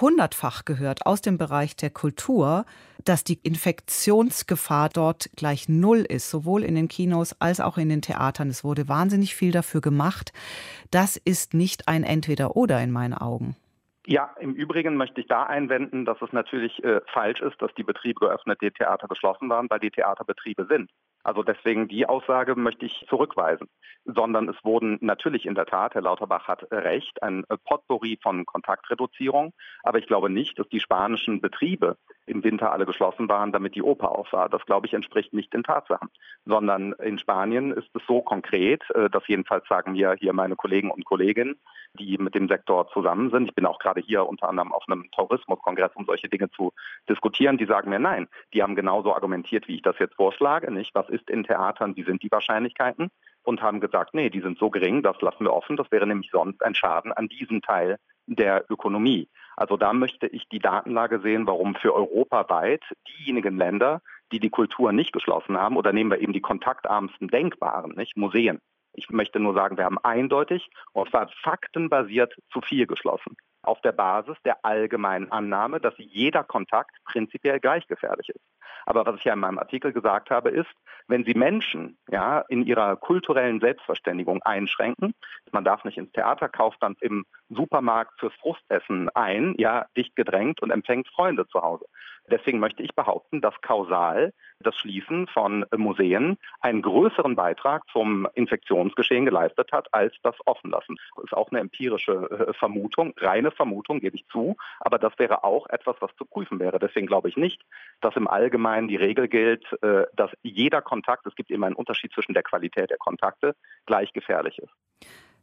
hundertfach 0.00 0.64
gehört 0.64 1.06
aus 1.06 1.20
dem 1.20 1.38
Bereich 1.38 1.76
der 1.76 1.90
Kultur, 1.90 2.64
dass 3.04 3.24
die 3.24 3.38
Infektionsgefahr 3.42 4.88
dort 4.88 5.30
gleich 5.36 5.68
null 5.68 6.00
ist, 6.00 6.30
sowohl 6.30 6.62
in 6.62 6.74
den 6.74 6.88
Kinos 6.88 7.34
als 7.40 7.60
auch 7.60 7.78
in 7.78 7.88
den 7.88 8.02
Theatern. 8.02 8.48
Es 8.48 8.64
wurde 8.64 8.88
wahnsinnig 8.88 9.34
viel 9.34 9.50
dafür 9.50 9.80
gemacht. 9.80 10.32
Das 10.90 11.16
ist 11.16 11.54
nicht 11.54 11.88
ein 11.88 12.04
Entweder-Oder 12.04 12.82
in 12.82 12.90
meinen 12.90 13.14
Augen. 13.14 13.56
Ja, 14.04 14.34
im 14.40 14.54
Übrigen 14.54 14.96
möchte 14.96 15.20
ich 15.20 15.28
da 15.28 15.44
einwenden, 15.44 16.04
dass 16.04 16.20
es 16.20 16.32
natürlich 16.32 16.82
äh, 16.82 17.00
falsch 17.12 17.40
ist, 17.40 17.62
dass 17.62 17.72
die 17.74 17.84
Betriebe 17.84 18.18
geöffnet, 18.18 18.58
die 18.60 18.72
Theater 18.72 19.06
geschlossen 19.06 19.48
waren, 19.48 19.70
weil 19.70 19.78
die 19.78 19.92
Theaterbetriebe 19.92 20.66
sind. 20.68 20.90
Also 21.22 21.44
deswegen 21.44 21.86
die 21.86 22.06
Aussage 22.06 22.56
möchte 22.56 22.84
ich 22.84 23.06
zurückweisen. 23.08 23.68
Sondern 24.04 24.48
es 24.48 24.56
wurden 24.64 24.98
natürlich 25.00 25.46
in 25.46 25.54
der 25.54 25.66
Tat, 25.66 25.94
Herr 25.94 26.02
Lauterbach 26.02 26.48
hat 26.48 26.66
recht, 26.72 27.22
ein 27.22 27.44
Potpourri 27.64 28.18
von 28.20 28.44
Kontaktreduzierung. 28.44 29.52
Aber 29.84 29.98
ich 29.98 30.08
glaube 30.08 30.30
nicht, 30.30 30.58
dass 30.58 30.68
die 30.68 30.80
spanischen 30.80 31.40
Betriebe 31.40 31.96
im 32.26 32.44
Winter 32.44 32.72
alle 32.72 32.86
geschlossen 32.86 33.28
waren, 33.28 33.52
damit 33.52 33.74
die 33.74 33.82
Oper 33.82 34.12
auf 34.12 34.32
war. 34.32 34.48
Das, 34.48 34.64
glaube 34.64 34.86
ich, 34.86 34.94
entspricht 34.94 35.32
nicht 35.32 35.52
den 35.52 35.62
Tatsachen. 35.62 36.08
Sondern 36.44 36.92
in 36.94 37.18
Spanien 37.18 37.72
ist 37.72 37.88
es 37.94 38.02
so 38.06 38.22
konkret, 38.22 38.82
äh, 38.94 39.10
das 39.10 39.26
jedenfalls 39.26 39.66
sagen 39.68 39.92
mir 39.92 40.14
hier 40.18 40.32
meine 40.32 40.56
Kollegen 40.56 40.90
und 40.90 41.04
Kolleginnen, 41.04 41.56
die 41.98 42.16
mit 42.18 42.34
dem 42.34 42.48
Sektor 42.48 42.88
zusammen 42.88 43.30
sind. 43.30 43.48
Ich 43.48 43.54
bin 43.54 43.66
auch 43.66 43.78
gerade 43.78 44.00
hier 44.00 44.26
unter 44.26 44.48
anderem 44.48 44.72
auf 44.72 44.84
einem 44.86 45.10
Tourismuskongress, 45.10 45.90
um 45.94 46.04
solche 46.06 46.28
Dinge 46.28 46.50
zu 46.50 46.72
diskutieren. 47.08 47.58
Die 47.58 47.66
sagen 47.66 47.90
mir 47.90 47.98
nein. 47.98 48.28
Die 48.54 48.62
haben 48.62 48.76
genauso 48.76 49.14
argumentiert, 49.14 49.68
wie 49.68 49.76
ich 49.76 49.82
das 49.82 49.98
jetzt 49.98 50.14
vorschlage. 50.14 50.70
Nicht? 50.70 50.94
Was 50.94 51.08
ist 51.08 51.28
in 51.28 51.44
Theatern? 51.44 51.96
Wie 51.96 52.04
sind 52.04 52.22
die 52.22 52.30
Wahrscheinlichkeiten? 52.30 53.10
Und 53.44 53.60
haben 53.60 53.80
gesagt, 53.80 54.14
nee, 54.14 54.30
die 54.30 54.40
sind 54.40 54.58
so 54.58 54.70
gering, 54.70 55.02
das 55.02 55.20
lassen 55.20 55.44
wir 55.44 55.52
offen. 55.52 55.76
Das 55.76 55.90
wäre 55.90 56.06
nämlich 56.06 56.30
sonst 56.30 56.62
ein 56.62 56.76
Schaden 56.76 57.12
an 57.12 57.26
diesem 57.26 57.60
Teil 57.60 57.98
der 58.26 58.64
Ökonomie. 58.70 59.28
Also 59.56 59.76
da 59.76 59.92
möchte 59.92 60.26
ich 60.26 60.48
die 60.48 60.58
Datenlage 60.58 61.20
sehen, 61.20 61.46
warum 61.46 61.74
für 61.74 61.94
europaweit 61.94 62.82
diejenigen 63.08 63.56
Länder, 63.56 64.02
die 64.32 64.40
die 64.40 64.50
Kultur 64.50 64.92
nicht 64.92 65.12
geschlossen 65.12 65.58
haben, 65.58 65.76
oder 65.76 65.92
nehmen 65.92 66.10
wir 66.10 66.20
eben 66.20 66.32
die 66.32 66.40
kontaktarmsten 66.40 67.28
Denkbaren, 67.28 67.92
nicht 67.92 68.16
Museen, 68.16 68.60
ich 68.94 69.10
möchte 69.10 69.40
nur 69.40 69.54
sagen, 69.54 69.76
wir 69.76 69.84
haben 69.84 69.98
eindeutig 69.98 70.68
und 70.92 71.08
zwar 71.10 71.28
faktenbasiert 71.42 72.34
zu 72.52 72.60
viel 72.60 72.86
geschlossen. 72.86 73.36
Auf 73.62 73.80
der 73.80 73.92
Basis 73.92 74.36
der 74.44 74.64
allgemeinen 74.64 75.30
Annahme, 75.30 75.80
dass 75.80 75.94
jeder 75.96 76.44
Kontakt 76.44 76.96
prinzipiell 77.04 77.60
gleich 77.60 77.86
gefährlich 77.86 78.28
ist. 78.28 78.40
Aber 78.86 79.06
was 79.06 79.16
ich 79.16 79.24
ja 79.24 79.34
in 79.34 79.40
meinem 79.40 79.58
Artikel 79.58 79.92
gesagt 79.92 80.30
habe, 80.30 80.50
ist, 80.50 80.70
wenn 81.08 81.24
Sie 81.24 81.34
Menschen 81.34 81.98
ja, 82.08 82.40
in 82.48 82.64
ihrer 82.64 82.96
kulturellen 82.96 83.60
Selbstverständigung 83.60 84.42
einschränken, 84.42 85.14
man 85.50 85.64
darf 85.64 85.84
nicht 85.84 85.98
ins 85.98 86.12
Theater, 86.12 86.48
kauft 86.48 86.82
dann 86.82 86.96
im 87.00 87.24
Supermarkt 87.50 88.18
fürs 88.18 88.34
Frustessen 88.34 89.08
ein, 89.10 89.54
ja, 89.58 89.86
dicht 89.96 90.16
gedrängt 90.16 90.62
und 90.62 90.70
empfängt 90.70 91.08
Freunde 91.08 91.46
zu 91.48 91.60
Hause. 91.62 91.86
Deswegen 92.30 92.60
möchte 92.60 92.82
ich 92.82 92.94
behaupten, 92.94 93.40
dass 93.40 93.60
kausal 93.62 94.32
das 94.60 94.76
Schließen 94.76 95.26
von 95.26 95.66
Museen 95.76 96.38
einen 96.60 96.82
größeren 96.82 97.34
Beitrag 97.34 97.82
zum 97.90 98.28
Infektionsgeschehen 98.34 99.24
geleistet 99.24 99.72
hat 99.72 99.92
als 99.92 100.14
das 100.22 100.36
Offenlassen. 100.46 100.96
Das 101.16 101.24
ist 101.24 101.34
auch 101.34 101.50
eine 101.50 101.60
empirische 101.60 102.12
äh, 102.30 102.52
Vermutung, 102.54 103.12
reine 103.18 103.50
Vermutung, 103.50 103.98
gebe 104.00 104.16
ich 104.16 104.26
zu, 104.28 104.56
aber 104.80 104.98
das 104.98 105.18
wäre 105.18 105.42
auch 105.42 105.68
etwas, 105.68 105.96
was 106.00 106.14
zu 106.16 106.24
prüfen 106.24 106.60
wäre. 106.60 106.78
Deswegen 106.78 107.08
glaube 107.08 107.28
ich 107.28 107.36
nicht, 107.36 107.60
dass 108.00 108.14
im 108.14 108.28
Allgemeinen 108.28 108.51
die 108.88 108.96
Regel 108.96 109.28
gilt, 109.28 109.64
äh, 109.82 110.04
dass 110.14 110.30
jeder 110.42 110.82
Kontakt, 110.82 111.26
es 111.26 111.34
gibt 111.34 111.50
immer 111.50 111.66
einen 111.66 111.76
Unterschied 111.76 112.12
zwischen 112.12 112.34
der 112.34 112.42
Qualität 112.42 112.90
der 112.90 112.98
Kontakte, 112.98 113.54
gleich 113.86 114.12
gefährlich 114.12 114.58
ist. 114.58 114.72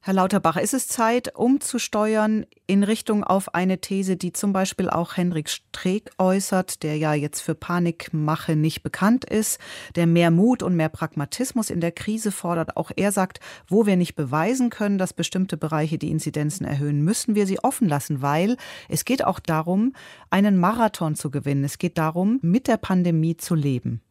Herr 0.02 0.14
Lauterbach, 0.14 0.56
ist 0.56 0.74
es 0.74 0.88
Zeit, 0.88 1.36
umzusteuern 1.36 2.46
in 2.66 2.84
Richtung 2.84 3.26
auf 3.26 3.54
eine 3.54 3.82
These, 3.82 4.16
die 4.16 4.32
zum 4.32 4.54
Beispiel 4.54 4.90
auch 4.90 5.18
Henrik 5.18 5.50
Streeck 5.50 6.12
äußert, 6.18 6.84
der 6.84 6.96
ja 6.96 7.14
jetzt 7.14 7.42
für 7.42 7.54
Panikmache 7.54 8.56
nicht 8.56 8.82
bekannt 8.82 9.26
ist, 9.26 9.60
der 9.98 10.08
mehr 10.08 10.32
Mut 10.32 10.64
und 10.64 10.78
mehr 10.78 10.88
Pragmatismus 10.88 11.70
in 11.70 11.82
der 11.82 11.92
Krise 11.92 12.32
fordert. 12.32 12.78
Auch 12.78 12.92
er 12.96 13.12
sagt, 13.12 13.42
wo 13.68 13.86
wir 13.86 13.98
nicht 13.98 14.16
beweisen 14.16 14.70
können, 14.70 14.98
dass 14.98 15.12
bestimmte 15.12 15.58
Bereiche 15.58 15.98
die 15.98 16.12
Inzidenzen 16.12 16.66
erhöhen, 16.66 17.04
müssen 17.04 17.36
wir 17.36 17.46
sie 17.46 17.60
offen 17.60 17.90
lassen, 17.90 18.22
weil 18.22 18.56
es 18.88 19.04
geht 19.04 19.26
auch 19.26 19.42
darum, 19.42 19.92
einen 20.30 20.58
Marathon 20.58 21.16
zu 21.16 21.30
gewinnen. 21.30 21.66
Es 21.66 21.78
geht 21.78 21.98
darum, 21.98 22.40
mit 22.42 22.70
der 22.70 22.78
Pandemie 22.78 23.36
zu 23.36 23.54
leben. 23.54 24.02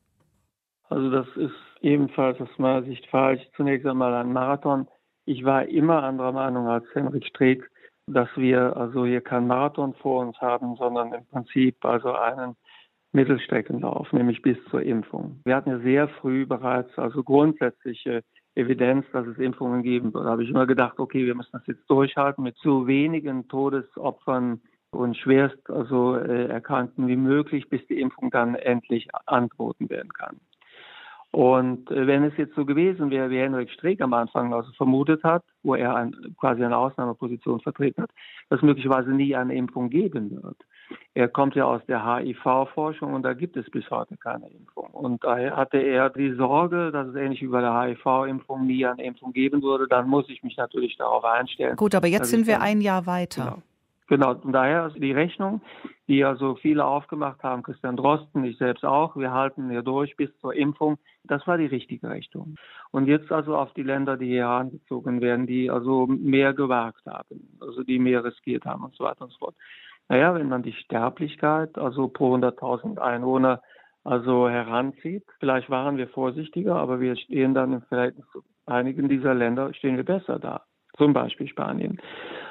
Also 0.90 1.10
das 1.10 1.26
ist 1.36 1.54
ebenfalls 1.80 2.38
aus 2.42 2.48
meiner 2.58 2.82
Sicht 2.82 3.06
falsch. 3.06 3.40
Zunächst 3.56 3.86
einmal 3.86 4.12
ein 4.12 4.34
Marathon 4.34 4.86
ich 5.28 5.44
war 5.44 5.66
immer 5.66 6.02
anderer 6.02 6.32
Meinung 6.32 6.68
als 6.68 6.86
Henrik 6.94 7.26
Streeck, 7.26 7.70
dass 8.06 8.28
wir 8.36 8.76
also 8.76 9.04
hier 9.04 9.20
keinen 9.20 9.46
Marathon 9.46 9.92
vor 9.94 10.22
uns 10.22 10.40
haben, 10.40 10.74
sondern 10.76 11.12
im 11.12 11.26
Prinzip 11.26 11.84
also 11.84 12.14
einen 12.14 12.56
Mittelstreckenlauf, 13.12 14.10
nämlich 14.14 14.40
bis 14.40 14.56
zur 14.70 14.82
Impfung. 14.82 15.40
Wir 15.44 15.56
hatten 15.56 15.70
ja 15.70 15.78
sehr 15.80 16.08
früh 16.08 16.46
bereits 16.46 16.98
also 16.98 17.22
grundsätzliche 17.22 18.22
Evidenz, 18.54 19.04
dass 19.12 19.26
es 19.26 19.36
Impfungen 19.38 19.82
geben 19.82 20.14
wird. 20.14 20.24
Da 20.24 20.30
habe 20.30 20.44
ich 20.44 20.50
immer 20.50 20.66
gedacht, 20.66 20.98
okay, 20.98 21.26
wir 21.26 21.34
müssen 21.34 21.52
das 21.52 21.66
jetzt 21.66 21.88
durchhalten 21.90 22.42
mit 22.42 22.56
so 22.62 22.86
wenigen 22.86 23.48
Todesopfern 23.48 24.62
und 24.92 25.16
schwerst 25.16 25.68
also 25.68 26.16
äh, 26.16 26.46
Erkrankten 26.46 27.06
wie 27.06 27.16
möglich, 27.16 27.68
bis 27.68 27.86
die 27.86 28.00
Impfung 28.00 28.30
dann 28.30 28.54
endlich 28.54 29.08
angeboten 29.26 29.90
werden 29.90 30.12
kann. 30.14 30.40
Und 31.30 31.90
äh, 31.90 32.06
wenn 32.06 32.24
es 32.24 32.36
jetzt 32.36 32.54
so 32.54 32.64
gewesen 32.64 33.10
wäre, 33.10 33.28
wie 33.30 33.38
Henrik 33.38 33.70
Streeck 33.70 34.00
am 34.00 34.14
Anfang 34.14 34.54
also 34.54 34.72
vermutet 34.72 35.22
hat, 35.24 35.44
wo 35.62 35.74
er 35.74 35.94
ein, 35.94 36.14
quasi 36.38 36.64
eine 36.64 36.76
Ausnahmeposition 36.76 37.60
vertreten 37.60 38.02
hat, 38.02 38.10
dass 38.48 38.58
es 38.58 38.62
möglicherweise 38.62 39.10
nie 39.10 39.36
eine 39.36 39.54
Impfung 39.54 39.90
geben 39.90 40.30
wird. 40.30 40.56
Er 41.12 41.28
kommt 41.28 41.54
ja 41.54 41.64
aus 41.64 41.82
der 41.86 42.04
HIV-Forschung 42.04 43.12
und 43.12 43.22
da 43.22 43.34
gibt 43.34 43.58
es 43.58 43.68
bis 43.70 43.90
heute 43.90 44.16
keine 44.16 44.48
Impfung. 44.48 44.86
Und 44.86 45.22
daher 45.22 45.54
hatte 45.54 45.76
er 45.76 46.08
die 46.08 46.32
Sorge, 46.32 46.90
dass 46.92 47.08
es 47.08 47.14
ähnlich 47.14 47.42
wie 47.42 47.48
bei 47.48 47.60
der 47.60 47.78
HIV-Impfung 47.78 48.66
nie 48.66 48.86
eine 48.86 49.04
Impfung 49.04 49.32
geben 49.34 49.62
würde. 49.62 49.86
Dann 49.86 50.08
muss 50.08 50.28
ich 50.30 50.42
mich 50.42 50.56
natürlich 50.56 50.96
darauf 50.96 51.24
einstellen. 51.24 51.76
Gut, 51.76 51.94
aber 51.94 52.06
jetzt 52.06 52.30
sind 52.30 52.46
wir 52.46 52.62
ein 52.62 52.80
Jahr 52.80 53.04
weiter. 53.04 53.44
Genau. 53.44 53.62
Genau, 54.08 54.32
daher 54.32 54.88
die 54.88 55.12
Rechnung, 55.12 55.60
die 56.06 56.16
ja 56.16 56.34
so 56.36 56.54
viele 56.54 56.86
aufgemacht 56.86 57.42
haben, 57.42 57.62
Christian 57.62 57.96
Drosten, 57.96 58.42
ich 58.42 58.56
selbst 58.56 58.82
auch, 58.82 59.16
wir 59.16 59.32
halten 59.32 59.70
ja 59.70 59.82
durch 59.82 60.16
bis 60.16 60.34
zur 60.38 60.54
Impfung, 60.54 60.96
das 61.24 61.46
war 61.46 61.58
die 61.58 61.66
richtige 61.66 62.08
Rechnung. 62.08 62.54
Und 62.90 63.06
jetzt 63.06 63.30
also 63.30 63.54
auf 63.54 63.74
die 63.74 63.82
Länder, 63.82 64.16
die 64.16 64.28
hier 64.28 64.44
herangezogen 64.44 65.20
werden, 65.20 65.46
die 65.46 65.70
also 65.70 66.06
mehr 66.06 66.54
gewagt 66.54 67.04
haben, 67.04 67.58
also 67.60 67.82
die 67.84 67.98
mehr 67.98 68.24
riskiert 68.24 68.64
haben 68.64 68.82
und 68.82 68.94
so 68.94 69.04
weiter 69.04 69.24
und 69.24 69.32
so 69.32 69.38
fort. 69.38 69.56
Naja, 70.08 70.34
wenn 70.34 70.48
man 70.48 70.62
die 70.62 70.72
Sterblichkeit, 70.72 71.76
also 71.76 72.08
pro 72.08 72.34
100.000 72.34 72.96
Einwohner, 72.96 73.60
also 74.04 74.48
heranzieht, 74.48 75.24
vielleicht 75.38 75.68
waren 75.68 75.98
wir 75.98 76.08
vorsichtiger, 76.08 76.76
aber 76.76 76.98
wir 77.00 77.14
stehen 77.16 77.52
dann 77.52 77.74
im 77.74 77.82
Verhältnis 77.82 78.24
zu 78.32 78.42
einigen 78.64 79.10
dieser 79.10 79.34
Länder, 79.34 79.74
stehen 79.74 79.98
wir 79.98 80.04
besser 80.04 80.38
da 80.38 80.62
zum 80.98 81.12
Beispiel 81.12 81.48
Spanien. 81.48 82.00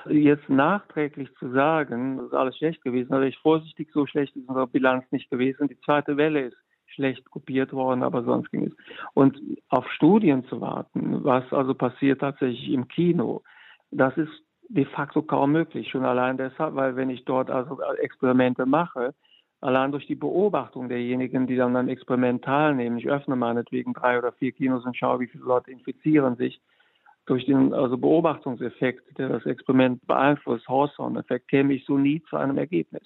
Jetzt 0.10 0.50
nachträglich 0.50 1.30
zu 1.38 1.52
sagen, 1.52 2.18
das 2.18 2.28
ist 2.28 2.34
alles 2.34 2.58
schlecht 2.58 2.82
gewesen, 2.84 3.14
aber 3.14 3.26
ich 3.26 3.38
vorsichtig, 3.38 3.90
so 3.94 4.06
schlecht 4.08 4.36
ist 4.36 4.48
unsere 4.48 4.68
Bilanz 4.68 5.04
nicht 5.12 5.30
gewesen. 5.30 5.68
Die 5.68 5.80
zweite 5.82 6.18
Welle 6.18 6.48
ist 6.48 6.58
schlecht 6.88 7.30
kopiert 7.30 7.74
worden, 7.74 8.02
aber 8.02 8.24
sonst 8.24 8.50
ging 8.52 8.66
es. 8.66 8.74
Und 9.14 9.40
auf 9.70 9.90
Studien 9.92 10.46
zu 10.46 10.62
warten, 10.62 11.24
was 11.24 11.44
also 11.52 11.74
passiert 11.74 12.22
tatsächlich 12.22 12.70
im 12.70 12.88
Kino, 12.88 13.44
das 13.92 14.18
ist 14.18 14.32
de 14.70 14.86
facto 14.86 15.22
kaum 15.22 15.52
möglich. 15.52 15.90
Schon 15.90 16.06
allein 16.06 16.38
deshalb, 16.38 16.76
weil 16.76 16.96
wenn 16.96 17.10
ich 17.10 17.26
dort 17.26 17.50
also 17.50 17.80
Experimente 18.02 18.66
mache, 18.66 19.14
allein 19.62 19.92
durch 19.92 20.08
die 20.08 20.16
Beobachtung 20.16 20.90
derjenigen, 20.90 21.48
die 21.48 21.56
dann 21.56 21.76
am 21.76 21.90
Experiment 21.90 22.44
teilnehmen, 22.44 22.98
ich 22.98 23.10
öffne 23.10 23.36
meinetwegen 23.36 23.94
drei 23.94 24.18
oder 24.18 24.32
vier 24.32 24.52
Kinos 24.52 24.86
und 24.86 24.96
schaue, 24.96 25.20
wie 25.20 25.28
viele 25.28 25.44
Leute 25.44 25.72
infizieren 25.72 26.36
sich, 26.36 26.62
durch 27.28 27.46
den 27.46 27.74
also 27.74 27.98
Beobachtungseffekt, 27.98 29.18
der 29.18 29.30
das 29.30 29.46
Experiment 29.46 30.06
beeinflusst, 30.08 30.68
Hawthorne-Effekt, 30.68 31.50
käme 31.50 31.74
ich 31.74 31.86
so 31.86 31.98
nie 31.98 32.24
zu 32.24 32.38
einem 32.38 32.58
Ergebnis. 32.58 33.04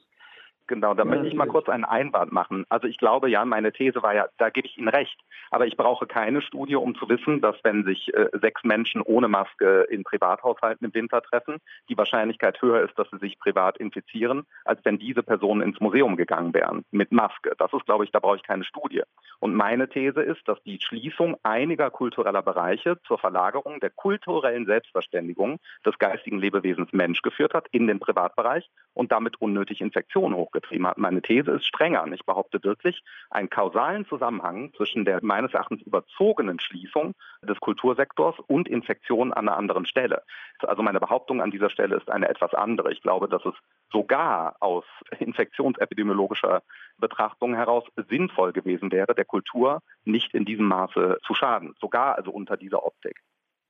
Genau, 0.67 0.93
da 0.93 1.03
möchte 1.03 1.27
ich 1.27 1.33
mal 1.33 1.47
kurz 1.47 1.67
einen 1.67 1.83
Einwand 1.83 2.31
machen. 2.31 2.65
Also 2.69 2.87
ich 2.87 2.97
glaube, 2.97 3.29
ja, 3.29 3.43
meine 3.43 3.73
These 3.73 4.01
war 4.03 4.15
ja, 4.15 4.29
da 4.37 4.49
gebe 4.49 4.67
ich 4.67 4.77
Ihnen 4.77 4.87
recht. 4.87 5.19
Aber 5.49 5.67
ich 5.67 5.75
brauche 5.75 6.07
keine 6.07 6.41
Studie, 6.41 6.77
um 6.77 6.95
zu 6.95 7.09
wissen, 7.09 7.41
dass 7.41 7.57
wenn 7.63 7.83
sich 7.83 8.13
äh, 8.13 8.29
sechs 8.39 8.63
Menschen 8.63 9.01
ohne 9.01 9.27
Maske 9.27 9.81
in 9.89 10.05
Privathaushalten 10.05 10.85
im 10.85 10.93
Winter 10.93 11.21
treffen, 11.21 11.57
die 11.89 11.97
Wahrscheinlichkeit 11.97 12.61
höher 12.61 12.83
ist, 12.83 12.97
dass 12.97 13.09
sie 13.09 13.17
sich 13.17 13.37
privat 13.37 13.79
infizieren, 13.79 14.43
als 14.63 14.79
wenn 14.85 14.97
diese 14.97 15.23
Personen 15.23 15.61
ins 15.61 15.81
Museum 15.81 16.15
gegangen 16.15 16.53
wären 16.53 16.85
mit 16.91 17.11
Maske. 17.11 17.53
Das 17.57 17.73
ist, 17.73 17.85
glaube 17.85 18.05
ich, 18.05 18.11
da 18.11 18.19
brauche 18.19 18.37
ich 18.37 18.43
keine 18.43 18.63
Studie. 18.63 19.01
Und 19.41 19.55
meine 19.55 19.89
These 19.89 20.21
ist, 20.21 20.47
dass 20.47 20.63
die 20.63 20.79
Schließung 20.79 21.35
einiger 21.43 21.91
kultureller 21.91 22.41
Bereiche 22.41 22.97
zur 23.05 23.17
Verlagerung 23.17 23.81
der 23.81 23.89
kulturellen 23.89 24.65
Selbstverständigung 24.65 25.59
des 25.85 25.97
geistigen 25.99 26.39
Lebewesens 26.39 26.93
Mensch 26.93 27.21
geführt 27.21 27.53
hat 27.53 27.67
in 27.71 27.87
den 27.87 27.99
Privatbereich 27.99 28.69
und 28.93 29.11
damit 29.11 29.41
unnötig 29.41 29.81
Infektionen 29.81 30.35
hochgetragen 30.35 30.61
betrieben 30.61 30.87
hat. 30.87 30.97
Meine 30.97 31.21
These 31.21 31.51
ist 31.51 31.65
strenger. 31.65 32.05
Ich 32.13 32.25
behaupte 32.25 32.63
wirklich 32.63 33.03
einen 33.29 33.49
kausalen 33.49 34.05
Zusammenhang 34.05 34.73
zwischen 34.75 35.05
der 35.05 35.19
meines 35.23 35.53
Erachtens 35.53 35.81
überzogenen 35.81 36.59
Schließung 36.59 37.13
des 37.41 37.59
Kultursektors 37.59 38.35
und 38.47 38.67
Infektionen 38.67 39.33
an 39.33 39.47
einer 39.47 39.57
anderen 39.57 39.85
Stelle. 39.85 40.23
Also 40.59 40.83
meine 40.83 40.99
Behauptung 40.99 41.41
an 41.41 41.51
dieser 41.51 41.69
Stelle 41.69 41.95
ist 41.95 42.09
eine 42.09 42.29
etwas 42.29 42.53
andere. 42.53 42.91
Ich 42.91 43.01
glaube, 43.01 43.27
dass 43.27 43.43
es 43.45 43.55
sogar 43.91 44.55
aus 44.59 44.85
infektionsepidemiologischer 45.19 46.61
Betrachtung 46.97 47.55
heraus 47.55 47.83
sinnvoll 48.09 48.53
gewesen 48.53 48.91
wäre, 48.91 49.15
der 49.15 49.25
Kultur 49.31 49.81
nicht 50.03 50.33
in 50.33 50.45
diesem 50.45 50.67
Maße 50.67 51.17
zu 51.25 51.33
schaden. 51.33 51.73
Sogar 51.79 52.17
also 52.17 52.31
unter 52.31 52.57
dieser 52.57 52.85
Optik. 52.85 53.17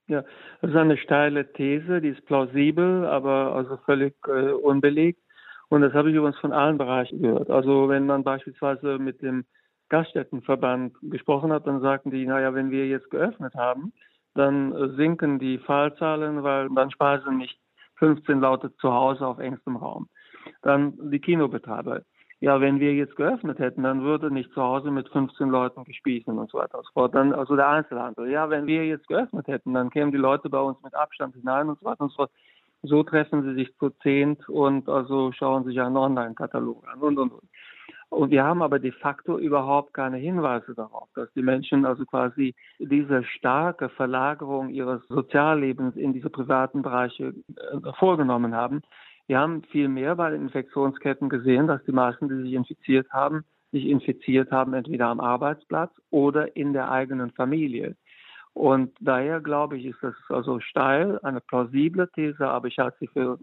Ja, 0.08 0.24
das 0.60 0.70
ist 0.70 0.76
eine 0.76 0.96
steile 0.96 1.52
These, 1.52 2.00
die 2.00 2.08
ist 2.08 2.26
plausibel, 2.26 3.06
aber 3.06 3.54
also 3.54 3.76
völlig 3.86 4.14
äh, 4.26 4.50
unbelegt. 4.50 5.20
Und 5.68 5.82
das 5.82 5.94
habe 5.94 6.10
ich 6.10 6.16
übrigens 6.16 6.38
von 6.38 6.52
allen 6.52 6.76
Bereichen 6.76 7.22
gehört. 7.22 7.48
Also 7.48 7.88
wenn 7.88 8.06
man 8.06 8.24
beispielsweise 8.24 8.98
mit 8.98 9.22
dem 9.22 9.44
Gaststättenverband 9.88 10.96
gesprochen 11.02 11.52
hat, 11.52 11.66
dann 11.66 11.80
sagten 11.80 12.10
die, 12.10 12.26
naja, 12.26 12.52
wenn 12.54 12.70
wir 12.70 12.86
jetzt 12.88 13.10
geöffnet 13.10 13.54
haben, 13.54 13.92
dann 14.34 14.72
äh, 14.72 14.88
sinken 14.96 15.38
die 15.38 15.58
Fallzahlen, 15.58 16.42
weil 16.42 16.68
dann 16.74 16.90
speisen 16.90 17.38
nicht 17.38 17.58
15 17.96 18.40
Leute 18.40 18.74
zu 18.76 18.92
Hause 18.92 19.26
auf 19.26 19.38
engstem 19.38 19.76
Raum. 19.76 20.08
Dann 20.62 21.10
die 21.10 21.20
Kinobetreiber. 21.20 22.02
Ja, 22.42 22.60
wenn 22.60 22.80
wir 22.80 22.92
jetzt 22.92 23.14
geöffnet 23.14 23.60
hätten, 23.60 23.84
dann 23.84 24.02
würde 24.02 24.28
nicht 24.28 24.52
zu 24.52 24.60
Hause 24.60 24.90
mit 24.90 25.08
15 25.10 25.48
Leuten 25.48 25.84
gespießen 25.84 26.36
und 26.36 26.50
so 26.50 26.58
weiter 26.58 26.78
und 26.78 26.86
so 26.86 26.92
fort. 26.92 27.14
Dann, 27.14 27.32
also 27.32 27.54
der 27.54 27.68
Einzelhandel. 27.68 28.28
Ja, 28.28 28.50
wenn 28.50 28.66
wir 28.66 28.84
jetzt 28.84 29.06
geöffnet 29.06 29.46
hätten, 29.46 29.74
dann 29.74 29.90
kämen 29.90 30.10
die 30.10 30.18
Leute 30.18 30.50
bei 30.50 30.58
uns 30.58 30.76
mit 30.82 30.92
Abstand 30.92 31.36
hinein 31.36 31.68
und 31.68 31.78
so 31.78 31.86
weiter 31.86 32.00
und 32.00 32.10
so 32.10 32.16
fort. 32.16 32.32
So 32.82 33.04
treffen 33.04 33.44
sie 33.44 33.54
sich 33.54 33.72
zu 33.78 33.90
zehnt 34.02 34.48
und 34.48 34.88
also 34.88 35.30
schauen 35.30 35.62
sich 35.62 35.80
einen 35.80 35.96
Online-Katalog 35.96 36.84
an 36.88 36.98
und, 36.98 37.16
und, 37.16 37.32
und. 37.32 37.48
Und 38.08 38.32
wir 38.32 38.42
haben 38.42 38.60
aber 38.60 38.80
de 38.80 38.90
facto 38.90 39.38
überhaupt 39.38 39.94
keine 39.94 40.16
Hinweise 40.16 40.74
darauf, 40.74 41.08
dass 41.14 41.32
die 41.34 41.42
Menschen 41.42 41.86
also 41.86 42.04
quasi 42.04 42.56
diese 42.80 43.22
starke 43.22 43.88
Verlagerung 43.88 44.68
ihres 44.68 45.00
Soziallebens 45.06 45.94
in 45.94 46.12
diese 46.12 46.28
privaten 46.28 46.82
Bereiche 46.82 47.34
äh, 47.54 47.92
vorgenommen 48.00 48.52
haben. 48.52 48.82
Wir 49.26 49.38
haben 49.38 49.62
vielmehr 49.70 50.16
bei 50.16 50.30
den 50.30 50.42
Infektionsketten 50.42 51.28
gesehen, 51.28 51.66
dass 51.66 51.84
die 51.84 51.92
meisten, 51.92 52.28
die 52.28 52.42
sich 52.42 52.52
infiziert 52.52 53.10
haben, 53.10 53.44
sich 53.70 53.86
infiziert 53.86 54.50
haben, 54.50 54.74
entweder 54.74 55.06
am 55.06 55.20
Arbeitsplatz 55.20 55.92
oder 56.10 56.56
in 56.56 56.72
der 56.72 56.90
eigenen 56.90 57.30
Familie. 57.30 57.96
Und 58.54 58.94
daher 59.00 59.40
glaube 59.40 59.78
ich, 59.78 59.86
ist 59.86 60.02
das 60.02 60.14
also 60.28 60.60
steil, 60.60 61.18
eine 61.22 61.40
plausible 61.40 62.10
These, 62.14 62.46
aber 62.46 62.68
ich 62.68 62.78
halte 62.78 62.98
sie 63.00 63.06
für 63.06 63.38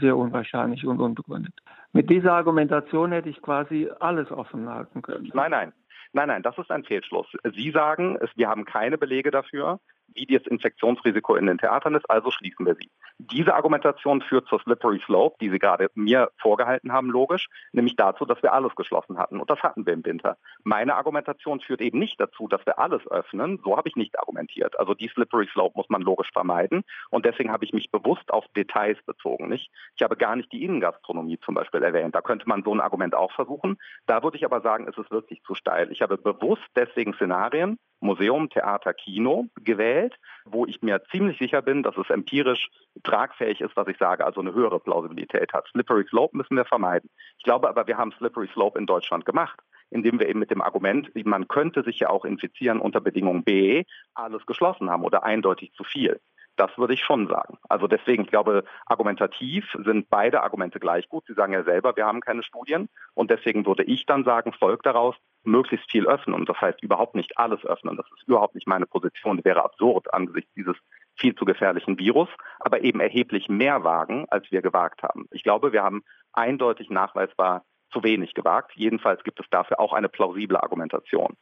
sehr 0.00 0.16
unwahrscheinlich 0.16 0.86
und 0.86 1.00
unbegründet. 1.00 1.52
Mit 1.92 2.08
dieser 2.08 2.32
Argumentation 2.32 3.12
hätte 3.12 3.28
ich 3.28 3.42
quasi 3.42 3.90
alles 4.00 4.30
offen 4.30 4.68
halten 4.68 5.02
können. 5.02 5.30
Nein, 5.34 5.50
nein. 5.50 5.72
Nein, 6.14 6.28
nein, 6.28 6.42
das 6.42 6.56
ist 6.56 6.70
ein 6.70 6.84
Fehlschluss. 6.84 7.26
Sie 7.54 7.72
sagen, 7.72 8.18
wir 8.36 8.48
haben 8.48 8.64
keine 8.64 8.96
Belege 8.96 9.32
dafür 9.32 9.80
wie 10.14 10.26
das 10.26 10.46
Infektionsrisiko 10.46 11.36
in 11.36 11.46
den 11.46 11.58
Theatern 11.58 11.94
ist, 11.94 12.08
also 12.08 12.30
schließen 12.30 12.66
wir 12.66 12.74
sie. 12.74 12.90
Diese 13.18 13.54
Argumentation 13.54 14.22
führt 14.22 14.48
zur 14.48 14.60
Slippery 14.60 15.00
Slope, 15.04 15.36
die 15.40 15.50
Sie 15.50 15.58
gerade 15.58 15.88
mir 15.94 16.30
vorgehalten 16.40 16.92
haben, 16.92 17.10
logisch, 17.10 17.48
nämlich 17.72 17.96
dazu, 17.96 18.24
dass 18.24 18.42
wir 18.42 18.52
alles 18.52 18.74
geschlossen 18.74 19.18
hatten. 19.18 19.40
Und 19.40 19.50
das 19.50 19.62
hatten 19.62 19.86
wir 19.86 19.92
im 19.92 20.04
Winter. 20.04 20.36
Meine 20.62 20.96
Argumentation 20.96 21.60
führt 21.60 21.80
eben 21.80 21.98
nicht 21.98 22.20
dazu, 22.20 22.48
dass 22.48 22.64
wir 22.66 22.78
alles 22.78 23.06
öffnen. 23.08 23.60
So 23.64 23.76
habe 23.76 23.88
ich 23.88 23.96
nicht 23.96 24.18
argumentiert. 24.18 24.78
Also 24.78 24.94
die 24.94 25.08
Slippery 25.08 25.48
Slope 25.52 25.76
muss 25.76 25.88
man 25.88 26.02
logisch 26.02 26.30
vermeiden. 26.32 26.84
Und 27.10 27.24
deswegen 27.24 27.50
habe 27.50 27.64
ich 27.64 27.72
mich 27.72 27.90
bewusst 27.90 28.32
auf 28.32 28.44
Details 28.56 28.98
bezogen. 29.06 29.52
Ich 29.52 29.70
habe 30.02 30.16
gar 30.16 30.36
nicht 30.36 30.50
die 30.52 30.64
Innengastronomie 30.64 31.38
zum 31.40 31.54
Beispiel 31.54 31.82
erwähnt. 31.82 32.14
Da 32.14 32.20
könnte 32.20 32.48
man 32.48 32.62
so 32.62 32.74
ein 32.74 32.80
Argument 32.80 33.14
auch 33.14 33.32
versuchen. 33.32 33.78
Da 34.06 34.22
würde 34.22 34.36
ich 34.36 34.44
aber 34.44 34.60
sagen, 34.60 34.86
es 34.88 34.98
ist 34.98 35.10
wirklich 35.10 35.42
zu 35.42 35.54
steil. 35.54 35.90
Ich 35.92 36.02
habe 36.02 36.18
bewusst 36.18 36.62
deswegen 36.76 37.14
Szenarien, 37.14 37.78
Museum, 38.04 38.50
Theater, 38.50 38.94
Kino 38.94 39.46
gewählt, 39.64 40.14
wo 40.44 40.66
ich 40.66 40.82
mir 40.82 41.02
ziemlich 41.10 41.38
sicher 41.38 41.62
bin, 41.62 41.82
dass 41.82 41.96
es 41.96 42.10
empirisch 42.10 42.70
tragfähig 43.02 43.60
ist, 43.60 43.76
was 43.76 43.88
ich 43.88 43.98
sage, 43.98 44.24
also 44.24 44.40
eine 44.40 44.54
höhere 44.54 44.78
Plausibilität 44.78 45.52
hat. 45.52 45.66
Slippery 45.68 46.04
Slope 46.08 46.36
müssen 46.36 46.56
wir 46.56 46.64
vermeiden. 46.64 47.10
Ich 47.38 47.44
glaube 47.44 47.68
aber, 47.68 47.86
wir 47.86 47.96
haben 47.96 48.12
Slippery 48.12 48.48
Slope 48.52 48.78
in 48.78 48.86
Deutschland 48.86 49.24
gemacht, 49.24 49.58
indem 49.90 50.20
wir 50.20 50.28
eben 50.28 50.38
mit 50.38 50.50
dem 50.50 50.62
Argument, 50.62 51.10
man 51.24 51.48
könnte 51.48 51.82
sich 51.82 51.98
ja 52.00 52.10
auch 52.10 52.24
infizieren 52.24 52.80
unter 52.80 53.00
Bedingung 53.00 53.42
B, 53.42 53.84
alles 54.14 54.44
geschlossen 54.46 54.90
haben 54.90 55.04
oder 55.04 55.24
eindeutig 55.24 55.72
zu 55.72 55.84
viel. 55.84 56.20
Das 56.56 56.70
würde 56.78 56.94
ich 56.94 57.00
schon 57.04 57.26
sagen. 57.26 57.58
Also 57.68 57.88
deswegen, 57.88 58.24
ich 58.24 58.30
glaube, 58.30 58.64
argumentativ 58.86 59.64
sind 59.84 60.08
beide 60.08 60.42
Argumente 60.42 60.78
gleich 60.78 61.08
gut. 61.08 61.24
Sie 61.26 61.34
sagen 61.34 61.52
ja 61.52 61.64
selber, 61.64 61.96
wir 61.96 62.06
haben 62.06 62.20
keine 62.20 62.44
Studien. 62.44 62.88
Und 63.14 63.30
deswegen 63.30 63.66
würde 63.66 63.82
ich 63.82 64.06
dann 64.06 64.24
sagen, 64.24 64.52
folgt 64.52 64.86
daraus, 64.86 65.16
möglichst 65.42 65.90
viel 65.90 66.06
öffnen. 66.06 66.34
Und 66.34 66.48
das 66.48 66.60
heißt 66.60 66.82
überhaupt 66.82 67.14
nicht 67.14 67.36
alles 67.38 67.64
öffnen. 67.64 67.96
Das 67.96 68.06
ist 68.16 68.28
überhaupt 68.28 68.54
nicht 68.54 68.68
meine 68.68 68.86
Position. 68.86 69.36
Das 69.36 69.44
wäre 69.44 69.64
absurd 69.64 70.12
angesichts 70.14 70.52
dieses 70.54 70.76
viel 71.16 71.34
zu 71.34 71.44
gefährlichen 71.44 71.98
Virus, 71.98 72.28
aber 72.60 72.82
eben 72.82 73.00
erheblich 73.00 73.48
mehr 73.48 73.84
wagen, 73.84 74.26
als 74.28 74.50
wir 74.50 74.62
gewagt 74.62 75.02
haben. 75.02 75.26
Ich 75.30 75.42
glaube, 75.42 75.72
wir 75.72 75.82
haben 75.82 76.02
eindeutig 76.32 76.90
nachweisbar 76.90 77.64
zu 77.92 78.02
wenig 78.02 78.34
gewagt. 78.34 78.72
Jedenfalls 78.74 79.22
gibt 79.24 79.40
es 79.40 79.46
dafür 79.50 79.80
auch 79.80 79.92
eine 79.92 80.08
plausible 80.08 80.60
Argumentation. 80.60 81.36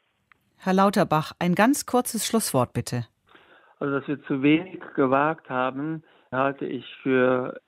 Herr 0.58 0.74
Lauterbach, 0.74 1.32
ein 1.38 1.54
ganz 1.54 1.86
kurzes 1.86 2.26
Schlusswort 2.26 2.72
bitte. 2.72 3.06
Also, 3.82 3.98
dass 3.98 4.06
wir 4.06 4.22
zu 4.26 4.44
wenig 4.44 4.80
gewagt 4.94 5.50
haben, 5.50 6.04
halte 6.30 6.66
ich 6.66 6.86
für 7.02 7.60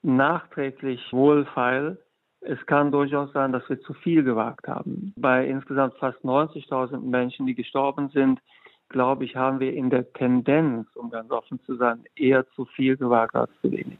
nachträglich 0.00 1.12
wohlfeil. 1.12 1.98
Es 2.40 2.64
kann 2.64 2.90
durchaus 2.90 3.30
sein, 3.34 3.52
dass 3.52 3.68
wir 3.68 3.78
zu 3.82 3.92
viel 3.92 4.24
gewagt 4.24 4.66
haben. 4.66 5.12
Bei 5.14 5.46
insgesamt 5.46 5.98
fast 5.98 6.18
90.000 6.24 7.00
Menschen, 7.00 7.44
die 7.44 7.54
gestorben 7.54 8.08
sind, 8.14 8.40
glaube 8.88 9.26
ich, 9.26 9.36
haben 9.36 9.60
wir 9.60 9.74
in 9.74 9.90
der 9.90 10.10
Tendenz, 10.14 10.88
um 10.96 11.10
ganz 11.10 11.30
offen 11.30 11.60
zu 11.66 11.76
sein, 11.76 12.02
eher 12.16 12.48
zu 12.52 12.64
viel 12.64 12.96
gewagt 12.96 13.34
als 13.34 13.50
zu 13.60 13.70
wenig. 13.70 13.98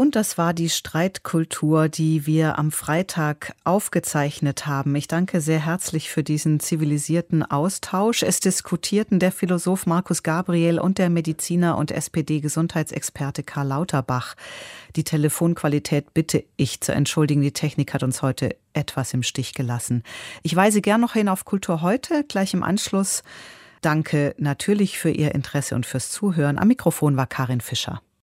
Und 0.00 0.16
das 0.16 0.38
war 0.38 0.54
die 0.54 0.70
Streitkultur, 0.70 1.90
die 1.90 2.24
wir 2.24 2.58
am 2.58 2.72
Freitag 2.72 3.52
aufgezeichnet 3.64 4.66
haben. 4.66 4.94
Ich 4.94 5.08
danke 5.08 5.42
sehr 5.42 5.66
herzlich 5.66 6.08
für 6.08 6.22
diesen 6.22 6.58
zivilisierten 6.58 7.42
Austausch. 7.42 8.22
Es 8.22 8.40
diskutierten 8.40 9.18
der 9.18 9.30
Philosoph 9.30 9.84
Markus 9.84 10.22
Gabriel 10.22 10.78
und 10.78 10.96
der 10.96 11.10
Mediziner 11.10 11.76
und 11.76 11.90
SPD-Gesundheitsexperte 11.90 13.42
Karl 13.42 13.66
Lauterbach. 13.66 14.36
Die 14.96 15.04
Telefonqualität 15.04 16.14
bitte 16.14 16.44
ich 16.56 16.80
zu 16.80 16.92
entschuldigen. 16.92 17.42
Die 17.42 17.52
Technik 17.52 17.92
hat 17.92 18.02
uns 18.02 18.22
heute 18.22 18.56
etwas 18.72 19.12
im 19.12 19.22
Stich 19.22 19.52
gelassen. 19.52 20.02
Ich 20.42 20.56
weise 20.56 20.80
gern 20.80 21.02
noch 21.02 21.12
hin 21.12 21.28
auf 21.28 21.44
Kultur 21.44 21.82
heute, 21.82 22.24
gleich 22.24 22.54
im 22.54 22.62
Anschluss. 22.62 23.22
Danke 23.82 24.34
natürlich 24.38 24.98
für 24.98 25.10
Ihr 25.10 25.34
Interesse 25.34 25.74
und 25.74 25.84
fürs 25.84 26.10
Zuhören. 26.10 26.58
Am 26.58 26.68
Mikrofon 26.68 27.18
war 27.18 27.26
Karin 27.26 27.60
Fischer. 27.60 28.00